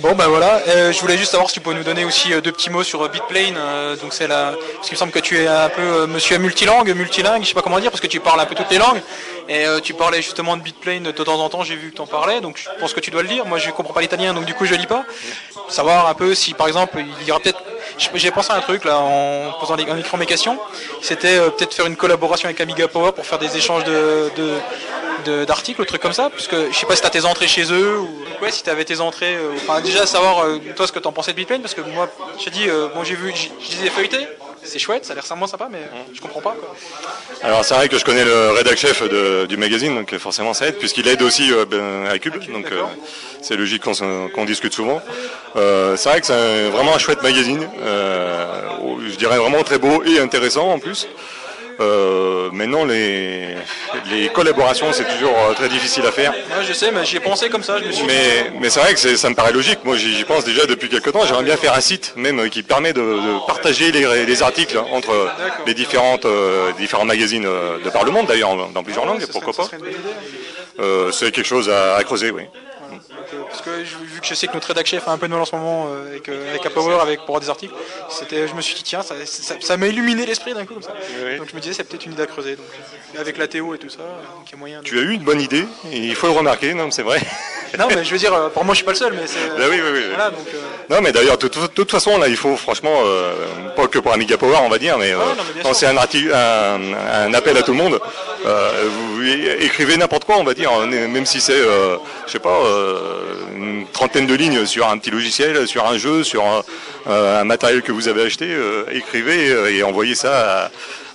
Bon 0.00 0.14
ben 0.14 0.28
voilà, 0.28 0.60
euh, 0.68 0.92
je 0.92 1.00
voulais 1.00 1.18
juste 1.18 1.32
savoir 1.32 1.50
si 1.50 1.54
tu 1.54 1.60
peux 1.60 1.72
nous 1.72 1.82
donner 1.82 2.04
aussi 2.04 2.32
euh, 2.32 2.40
deux 2.40 2.52
petits 2.52 2.70
mots 2.70 2.84
sur 2.84 3.02
euh, 3.02 3.08
Bitplane. 3.08 3.56
donc 4.00 4.12
c'est 4.12 4.28
la, 4.28 4.54
parce 4.76 4.86
qu'il 4.86 4.94
me 4.94 4.98
semble 4.98 5.10
que 5.10 5.18
tu 5.18 5.36
es 5.36 5.48
un 5.48 5.68
peu 5.68 6.06
monsieur 6.06 6.38
multilangue, 6.38 6.94
multilingue, 6.94 7.42
je 7.42 7.48
sais 7.48 7.54
pas 7.54 7.62
comment 7.62 7.80
dire, 7.80 7.90
parce 7.90 8.00
que 8.00 8.06
tu 8.06 8.20
parles 8.20 8.38
un 8.38 8.46
peu 8.46 8.54
toutes 8.54 8.70
les 8.70 8.78
langues. 8.78 9.02
Et 9.48 9.64
tu 9.82 9.94
parlais 9.94 10.20
justement 10.20 10.58
de 10.58 10.62
Bitplane 10.62 11.04
de 11.04 11.10
temps 11.10 11.40
en 11.40 11.48
temps, 11.48 11.64
j'ai 11.64 11.74
vu 11.74 11.90
que 11.90 11.96
tu 11.96 12.02
en 12.02 12.06
parlais, 12.06 12.40
donc 12.40 12.58
je 12.58 12.68
pense 12.78 12.92
que 12.92 13.00
tu 13.00 13.10
dois 13.10 13.22
le 13.22 13.28
lire. 13.28 13.46
Moi 13.46 13.58
je 13.58 13.70
comprends 13.70 13.94
pas 13.94 14.02
l'italien, 14.02 14.34
donc 14.34 14.44
du 14.44 14.54
coup 14.54 14.66
je 14.66 14.74
lis 14.74 14.86
pas. 14.86 15.04
Savoir 15.68 16.06
un 16.06 16.14
peu 16.14 16.34
si 16.34 16.54
par 16.54 16.68
exemple 16.68 17.02
il 17.20 17.26
y 17.26 17.30
aura 17.32 17.40
peut-être, 17.40 17.60
j'ai 18.14 18.30
pensé 18.30 18.52
à 18.52 18.56
un 18.56 18.60
truc 18.60 18.84
là 18.84 18.98
en 18.98 19.52
posant 19.58 19.74
en 19.74 19.78
écrivant 19.78 20.18
mes 20.18 20.26
questions, 20.26 20.58
c'était 21.02 21.38
peut-être 21.38 21.74
faire 21.74 21.86
une 21.86 21.96
collaboration 21.96 22.46
avec 22.46 22.60
Amiga 22.60 22.86
Power 22.88 23.12
pour 23.12 23.24
faire 23.24 23.38
des 23.38 23.56
échanges 23.56 23.84
de, 23.84 24.30
d'articles 25.24 25.80
ou 25.80 25.84
trucs 25.84 26.02
comme 26.02 26.12
ça, 26.12 26.30
puisque 26.30 26.54
je 26.54 26.76
sais 26.76 26.86
pas 26.86 26.94
si 26.94 27.02
tu 27.02 27.06
as 27.06 27.10
tes 27.10 27.24
entrées 27.24 27.48
chez 27.48 27.72
eux 27.72 27.98
ou 27.98 28.08
ouais, 28.42 28.50
si 28.50 28.62
tu 28.62 28.70
avais 28.70 28.84
tes 28.84 29.00
entrées. 29.00 29.34
Euh, 29.34 29.52
enfin, 29.56 29.80
déjà 29.80 30.06
savoir 30.06 30.44
euh, 30.44 30.58
toi 30.76 30.86
ce 30.86 30.92
que 30.92 30.98
tu 30.98 31.06
en 31.06 31.12
pensais 31.12 31.32
de 31.32 31.36
Bitplane, 31.36 31.60
parce 31.60 31.74
que 31.74 31.80
moi, 31.80 32.08
j'ai 32.38 32.50
dit, 32.50 32.68
euh, 32.68 32.88
bon, 32.94 33.04
j'ai 33.04 33.14
vu, 33.14 33.32
je 33.34 33.68
disais 33.68 33.90
feuilleté, 33.90 34.18
c'est 34.62 34.78
chouette, 34.78 35.04
ça 35.04 35.12
a 35.12 35.14
l'air 35.14 35.24
vraiment 35.24 35.46
sympa, 35.46 35.68
mais 35.70 35.80
je 36.12 36.20
comprends 36.20 36.40
pas. 36.40 36.54
Quoi. 36.58 36.74
Alors 37.42 37.64
c'est 37.64 37.74
vrai 37.74 37.88
que 37.88 37.98
je 37.98 38.04
connais 38.04 38.24
le 38.24 38.50
rédac 38.50 38.76
chef 38.76 39.02
du 39.48 39.56
magazine, 39.56 39.94
donc 39.94 40.16
forcément 40.18 40.52
ça 40.52 40.66
aide, 40.68 40.76
puisqu'il 40.76 41.06
aide 41.08 41.22
aussi 41.22 41.50
ben, 41.70 42.06
à 42.06 42.18
Cube, 42.18 42.34
donc 42.52 42.66
c'est 43.40 43.56
logique 43.56 43.82
qu'on 43.82 44.44
discute 44.44 44.74
souvent. 44.74 45.00
c'est 45.54 46.08
vrai 46.08 46.20
que 46.20 46.26
c'est 46.26 46.68
vraiment 46.68 46.94
un 46.94 46.98
chouette 46.98 47.22
magazine, 47.22 47.66
je 47.86 49.16
dirais 49.16 49.38
vraiment 49.38 49.62
très 49.62 49.78
beau 49.78 50.02
et 50.04 50.18
intéressant 50.18 50.70
en 50.70 50.78
plus. 50.78 51.08
Euh, 51.80 52.50
maintenant, 52.52 52.84
les, 52.84 53.54
les 54.10 54.28
collaborations, 54.30 54.92
c'est 54.92 55.04
toujours 55.04 55.34
euh, 55.38 55.54
très 55.54 55.68
difficile 55.68 56.04
à 56.06 56.12
faire. 56.12 56.32
Ouais, 56.32 56.64
je 56.66 56.72
sais, 56.72 56.90
mais 56.90 57.04
j'y 57.04 57.16
ai 57.16 57.20
pensé 57.20 57.48
comme 57.48 57.62
ça. 57.62 57.78
Je 57.78 57.84
me 57.84 57.92
suis 57.92 58.04
Mais, 58.06 58.50
mais 58.60 58.68
c'est 58.68 58.80
vrai 58.80 58.94
que 58.94 59.16
ça 59.16 59.30
me 59.30 59.34
paraît 59.36 59.52
logique. 59.52 59.78
Moi, 59.84 59.96
j'y 59.96 60.24
pense 60.24 60.44
déjà 60.44 60.66
depuis 60.66 60.88
quelques 60.88 61.12
temps. 61.12 61.24
J'aimerais 61.24 61.44
bien 61.44 61.56
faire 61.56 61.74
un 61.74 61.80
site 61.80 62.14
même 62.16 62.40
euh, 62.40 62.48
qui 62.48 62.62
permet 62.64 62.92
de, 62.92 63.00
de 63.00 63.46
partager 63.46 63.92
les, 63.92 64.26
les 64.26 64.42
articles 64.42 64.78
entre 64.92 65.30
les 65.66 65.74
différentes, 65.74 66.24
euh, 66.24 66.72
différents 66.78 67.04
magazines 67.04 67.46
euh, 67.46 67.78
de 67.84 67.90
par 67.90 68.04
le 68.04 68.10
monde, 68.10 68.26
d'ailleurs, 68.26 68.56
dans 68.74 68.82
plusieurs 68.82 69.06
langues, 69.06 69.24
pourquoi 69.30 69.52
pas. 69.52 69.64
serait. 69.64 69.78
Euh, 70.80 71.12
c'est 71.12 71.30
quelque 71.30 71.46
chose 71.46 71.68
à, 71.70 71.94
à 71.96 72.02
creuser, 72.04 72.30
oui. 72.32 72.42
Parce 73.48 73.60
que 73.62 73.70
vu 73.70 74.20
que 74.20 74.26
je 74.26 74.34
sais 74.34 74.46
que 74.46 74.54
notre 74.54 74.68
rédac 74.68 74.86
chef 74.86 75.06
a 75.08 75.12
un 75.12 75.18
peu 75.18 75.26
de 75.28 75.32
mal 75.32 75.40
en 75.40 75.44
ce 75.44 75.54
moment 75.54 75.88
avec, 76.08 76.28
euh, 76.28 76.50
avec 76.50 76.62
Power 76.72 76.96
avec 77.00 77.18
pour 77.20 77.28
avoir 77.36 77.40
des 77.40 77.50
articles, 77.50 77.74
c'était, 78.10 78.46
je 78.48 78.54
me 78.54 78.60
suis 78.60 78.74
dit 78.74 78.82
tiens, 78.82 79.02
ça, 79.02 79.14
ça, 79.24 79.54
ça 79.60 79.76
m'a 79.76 79.86
illuminé 79.86 80.26
l'esprit 80.26 80.54
d'un 80.54 80.64
coup 80.64 80.74
comme 80.74 80.82
ça. 80.82 80.94
Oui. 81.24 81.36
Donc 81.38 81.48
je 81.50 81.54
me 81.56 81.60
disais 81.60 81.74
c'est 81.74 81.84
peut-être 81.84 82.06
une 82.06 82.12
idée 82.12 82.22
à 82.22 82.26
creuser. 82.26 82.56
Donc, 82.56 82.66
avec 83.18 83.38
la 83.38 83.48
Théo 83.48 83.74
et 83.74 83.78
tout 83.78 83.88
ça, 83.88 83.98
donc 83.98 84.46
il 84.46 84.52
y 84.52 84.54
a 84.54 84.58
moyen. 84.58 84.78
De... 84.80 84.84
Tu 84.84 84.98
as 84.98 85.02
eu 85.02 85.12
une 85.12 85.22
bonne 85.22 85.40
idée, 85.40 85.64
et 85.90 85.98
il 85.98 86.14
faut 86.14 86.26
le 86.26 86.32
remarquer, 86.34 86.74
non, 86.74 86.90
c'est 86.90 87.02
vrai. 87.02 87.20
Non 87.78 87.86
mais 87.94 88.02
je 88.02 88.10
veux 88.10 88.18
dire, 88.18 88.50
pour 88.54 88.64
moi 88.64 88.72
je 88.74 88.78
suis 88.78 88.84
pas 88.84 88.92
le 88.92 88.96
seul, 88.96 89.12
mais 89.12 89.26
c'est. 89.26 89.46
Bah 89.58 89.64
oui, 89.70 89.78
oui, 89.82 89.90
oui. 89.92 90.02
Voilà 90.08 90.30
donc. 90.30 90.46
euh, 90.54 90.60
Non, 90.94 91.00
mais 91.02 91.12
d'ailleurs, 91.12 91.36
de, 91.36 91.48
toute- 91.48 91.62
de 91.62 91.66
toute 91.68 91.90
façon, 91.90 92.16
là, 92.18 92.26
il 92.28 92.36
faut 92.36 92.56
franchement, 92.56 93.00
euh, 93.04 93.34
pas 93.76 93.86
que 93.88 93.98
pour 93.98 94.12
Amiga 94.12 94.38
Power, 94.38 94.56
on 94.62 94.70
va 94.70 94.78
dire, 94.78 94.96
mais, 94.98 95.12
euh, 95.12 95.16
non, 95.18 95.24
mais 95.46 95.52
bien 95.52 95.62
quand 95.62 95.74
c'est 95.74 95.86
un, 95.86 95.96
un, 95.96 97.26
un 97.26 97.34
appel 97.34 97.56
à 97.58 97.62
tout 97.62 97.72
le 97.72 97.76
monde, 97.78 98.00
vous 98.44 99.22
écrivez 99.22 99.96
n'importe 99.98 100.24
quoi, 100.24 100.36
on 100.38 100.44
va 100.44 100.54
dire, 100.54 100.70
hein, 100.72 100.86
même 100.86 101.26
si 101.26 101.40
c'est, 101.42 101.58
je 101.58 102.32
sais 102.32 102.38
pas, 102.38 102.58
une 103.56 103.86
trentaine 103.92 104.26
de 104.26 104.34
lignes 104.34 104.66
sur 104.66 104.88
un 104.88 104.98
petit 104.98 105.10
logiciel, 105.10 105.66
sur 105.66 105.86
un 105.86 105.98
jeu, 105.98 106.22
sur 106.22 106.44
un, 106.44 106.62
euh, 107.08 107.40
un 107.40 107.44
matériel 107.44 107.82
que 107.82 107.92
vous 107.92 108.08
avez 108.08 108.22
acheté, 108.22 108.46
euh, 108.50 108.84
écrivez 108.92 109.50
euh, 109.50 109.72
et 109.72 109.82
envoyez 109.82 110.14
ça 110.14 110.66
à, 110.66 110.70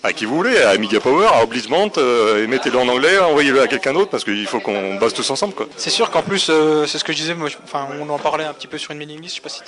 à 0.05 0.11
qui 0.11 0.25
vous 0.25 0.35
voulez, 0.35 0.57
à 0.61 0.71
Amiga 0.71 0.99
Power, 0.99 1.27
à 1.27 1.43
Obligement, 1.43 1.89
euh, 1.97 2.43
et 2.43 2.47
mettez-le 2.47 2.77
en 2.77 2.87
anglais, 2.89 3.17
envoyez-le 3.19 3.61
à 3.61 3.67
quelqu'un 3.67 3.93
d'autre, 3.93 4.11
parce 4.11 4.25
qu'il 4.25 4.45
faut 4.47 4.59
qu'on 4.59 4.95
bosse 4.95 5.13
tous 5.13 5.29
ensemble, 5.29 5.53
quoi. 5.53 5.65
C'est 5.77 5.89
sûr 5.89 6.11
qu'en 6.11 6.21
plus, 6.21 6.47
euh, 6.49 6.85
c'est 6.85 6.97
ce 6.97 7.05
que 7.05 7.13
je 7.13 7.17
disais, 7.19 7.33
moi, 7.33 7.47
enfin, 7.63 7.87
on 8.01 8.09
en 8.09 8.19
parlait 8.19 8.43
un 8.43 8.53
petit 8.53 8.67
peu 8.67 8.77
sur 8.77 8.91
une 8.91 8.97
mailing 8.97 9.21
list, 9.21 9.35
je 9.35 9.35
sais 9.35 9.41
pas 9.41 9.47
si 9.47 9.61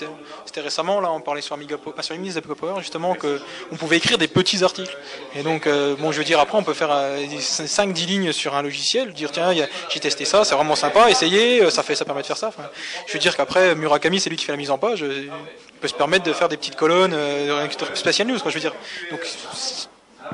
c'était, 0.46 0.60
récemment, 0.62 1.00
là, 1.00 1.10
on 1.12 1.22
parlait 1.22 1.39
sur, 1.42 1.54
Amiga, 1.56 1.77
Po- 1.77 1.94
ah, 1.98 2.01
sur 2.04 2.15
une 2.15 2.24
liste 2.24 2.42
Power, 2.42 2.74
justement, 2.80 3.15
que 3.15 3.39
on 3.72 3.77
pouvait 3.77 3.96
écrire 3.96 4.18
des 4.18 4.27
petits 4.27 4.62
articles. 4.63 4.96
Et 5.36 5.42
donc, 5.44 5.68
euh, 5.68 5.96
bon, 5.98 6.12
je 6.12 6.18
veux 6.18 6.25
dire, 6.25 6.39
après, 6.42 6.58
on 6.58 6.63
peut 6.63 6.74
faire 6.74 6.89
5-10 7.30 8.06
lignes 8.06 8.32
sur 8.34 8.56
un 8.56 8.62
logiciel, 8.62 9.13
dire, 9.13 9.32
tiens, 9.32 9.54
j'ai 9.89 10.00
testé 10.01 10.25
ça, 10.25 10.44
c'est 10.44 10.56
vraiment 10.56 10.75
sympa, 10.75 11.10
essayez, 11.10 11.62
euh, 11.63 11.70
ça, 11.70 11.82
fait, 11.82 11.96
ça 11.96 12.04
permet 12.04 12.24
de 12.24 12.27
faire 12.27 12.36
ça. 12.38 12.50
Enfin, 12.50 12.63
je 13.08 13.13
veux 13.13 13.20
dire 13.20 13.38
qu'après, 13.38 13.74
Murakami, 13.74 14.20
c'est 14.20 14.30
lui 14.30 14.36
qui 14.36 14.44
fait 14.44 14.51
la 14.51 14.58
mise 14.58 14.70
en 14.72 14.77
page, 14.77 15.01
euh, 15.01 15.24
il 15.27 15.80
peut 15.80 15.88
se 15.88 15.94
permettre 15.94 16.25
de 16.25 16.34
faire 16.34 16.50
des 16.50 16.58
petites 16.58 16.75
colonnes, 16.75 17.13
euh, 17.13 17.68
spécial 17.94 18.27
news, 18.27 18.39
quoi, 18.39 18.51
je 18.51 18.56
veux 18.56 18.62
dire. 18.62 18.74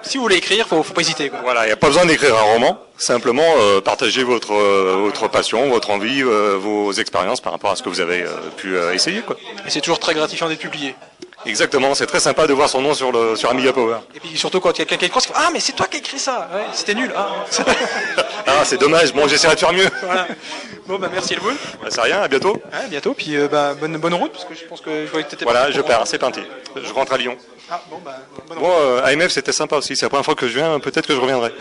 Si 0.04 0.18
vous 0.18 0.24
voulez 0.24 0.38
écrire, 0.38 0.68
faut, 0.68 0.84
faut 0.84 0.94
pas 0.94 1.02
hésiter, 1.02 1.30
quoi. 1.30 1.40
Voilà, 1.44 1.64
il 1.64 1.68
n'y 1.68 1.74
a 1.74 1.78
pas 1.78 1.88
besoin 1.88 2.06
d'écrire 2.06 2.36
un 2.36 2.54
roman, 2.54 2.80
simplement 2.98 3.44
euh, 3.60 3.82
partager 3.82 4.24
votre, 4.24 4.54
euh, 4.54 4.98
votre 5.00 5.28
passion, 5.28 5.70
votre 5.70 5.90
envie, 5.92 6.24
euh, 6.24 6.58
vos 6.60 6.92
expériences 6.94 7.42
par 7.42 7.52
rapport 7.52 7.72
à 7.72 7.76
ce 7.76 7.84
que 7.84 7.90
vous 7.90 8.02
avez 8.02 8.26
pu 8.58 8.76
essayer. 8.94 9.22
Quoi. 9.22 9.38
Et 9.66 9.70
c'est 9.70 9.82
toujours 9.82 10.00
très 10.00 10.14
gratifiant 10.14 10.48
d'être 10.48 10.60
publié. 10.60 10.96
Exactement, 11.46 11.96
c'est 11.96 12.06
très 12.06 12.20
sympa 12.20 12.46
de 12.46 12.54
voir 12.54 12.70
son 12.70 12.82
nom 12.82 12.94
sur, 12.94 13.12
le, 13.12 13.36
sur 13.36 13.50
Amiga 13.50 13.74
Power. 13.74 13.98
Et 14.14 14.20
puis 14.20 14.38
surtout 14.38 14.60
quand 14.60 14.78
il 14.78 14.80
y 14.80 14.82
a 14.84 14.86
quelqu'un 14.86 15.08
qui 15.08 15.12
croit, 15.12 15.24
ah 15.34 15.50
mais 15.52 15.60
c'est 15.60 15.72
toi 15.72 15.88
qui 15.88 15.98
as 15.98 16.00
écrit 16.00 16.20
ça, 16.20 16.48
ouais, 16.54 16.66
c'était 16.74 16.94
nul. 16.94 17.12
Ah. 17.16 17.30
Ah, 18.48 18.66
c'est 18.66 18.80
dommage, 18.80 19.14
bon, 19.14 19.28
j'essaierai 19.28 19.54
de 19.56 19.60
faire 19.60 19.72
mieux. 19.72 19.88
voilà. 20.04 20.28
Bon 20.88 20.98
bah 20.98 21.10
merci 21.12 21.36
le 21.36 21.42
boule. 21.42 21.56
Bah, 21.82 21.88
c'est 21.90 22.02
rien, 22.02 22.22
à 22.22 22.28
bientôt. 22.28 22.60
À 22.72 22.88
bientôt, 22.88 23.14
puis 23.14 23.38
bah, 23.50 23.76
bonne, 23.80 23.98
bonne 23.98 24.16
route 24.16 24.32
parce 24.32 24.46
que 24.46 24.56
je 24.56 24.66
pense 24.66 24.82
que 24.82 25.06
je 25.06 25.12
voyais 25.12 25.26
que 25.26 25.32
t'étais 25.32 25.46
Voilà, 25.46 25.72
je 25.72 25.80
pars, 25.82 26.06
c'est 26.06 26.18
parti. 26.18 26.42
Je 26.76 26.92
rentre 26.92 27.14
à 27.14 27.18
Lyon. 27.18 27.38
Ah 27.74 27.82
bon 27.90 28.00
bah 28.04 28.18
bonne 28.50 28.58
route. 28.58 28.68
Bon, 28.68 28.74
euh, 28.82 29.02
AMF, 29.06 29.30
c'était 29.32 29.54
sympa 29.54 29.78
aussi, 29.78 29.96
c'est 29.96 30.06
la 30.06 30.10
première 30.10 30.26
fois 30.26 30.36
que 30.36 30.46
je 30.48 30.56
viens, 30.58 30.78
peut-être 30.82 31.08
que 31.08 31.16
je 31.16 31.20
reviendrai. 31.22 31.54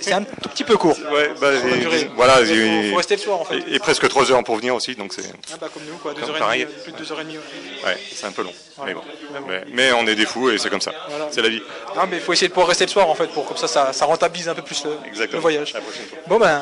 C'est- 0.00 0.12
un 0.12 0.24
tout 0.24 0.48
petit 0.48 0.64
peu 0.64 0.76
court. 0.76 0.96
Ouais, 1.12 1.30
bah, 1.40 1.52
et- 1.54 2.10
voilà, 2.16 2.34
faut, 2.38 2.42
et, 2.52 2.90
faut 2.90 2.96
rester 2.96 3.14
le 3.14 3.20
soir 3.20 3.40
en 3.40 3.44
fait. 3.44 3.58
et- 3.58 3.74
et 3.76 3.78
presque 3.78 4.08
trois 4.08 4.30
heures 4.32 4.42
pour 4.42 4.56
venir 4.56 4.74
aussi, 4.74 4.96
donc 4.96 5.12
c'est 5.12 5.22
Ah 5.52 5.56
bah 5.60 5.68
comme 5.72 5.84
nous 5.88 5.96
quoi, 5.98 6.14
deux 6.14 6.20
Comme 6.22 6.30
heures 6.34 6.52
et 6.52 6.64
demie, 6.64 6.72
plus 6.82 6.92
de 6.92 6.96
deux 6.98 7.12
heures 7.12 7.20
et 7.20 7.24
demie. 7.24 7.36
ouais. 7.36 7.88
ouais, 7.90 7.98
c'est 8.12 8.26
un 8.26 8.32
peu 8.32 8.42
long. 8.42 8.52
Mais 8.84 8.94
bon. 8.94 9.02
Mais 9.32 9.38
bon. 9.40 9.46
Mais, 9.48 9.64
mais 9.72 9.92
on 9.92 10.04
est 10.08 10.16
des 10.16 10.26
fous 10.26 10.50
et 10.50 10.58
c'est 10.58 10.68
comme 10.70 10.80
ça. 10.80 10.92
Voilà. 11.08 11.28
C'est 11.30 11.42
la 11.42 11.48
vie. 11.48 11.62
Non 11.94 12.02
mais 12.10 12.16
il 12.16 12.22
faut 12.22 12.32
essayer 12.32 12.48
de 12.48 12.52
pouvoir 12.52 12.68
rester 12.68 12.84
le 12.86 12.90
soir 12.90 13.08
en 13.08 13.14
fait 13.14 13.28
pour 13.28 13.46
comme 13.46 13.56
ça 13.56 13.68
ça, 13.68 13.92
ça 13.92 14.04
rentabilise 14.04 14.48
un 14.48 14.54
peu 14.54 14.62
plus 14.62 14.82
le, 14.84 14.90
Exactement. 15.06 15.36
le 15.36 15.42
voyage. 15.42 15.70
À 15.74 15.78
la 15.78 15.84
prochaine 15.84 16.06
fois. 16.06 16.18
Bon 16.26 16.38
ben 16.38 16.60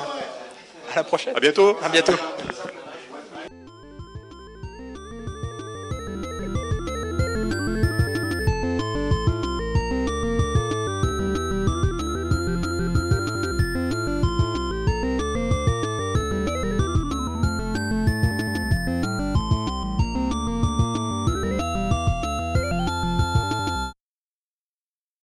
à 0.92 0.96
la 0.96 1.04
prochaine. 1.04 1.34
À 1.36 1.40
bientôt. 1.40 1.78
À 1.82 1.88
bientôt. 1.88 2.12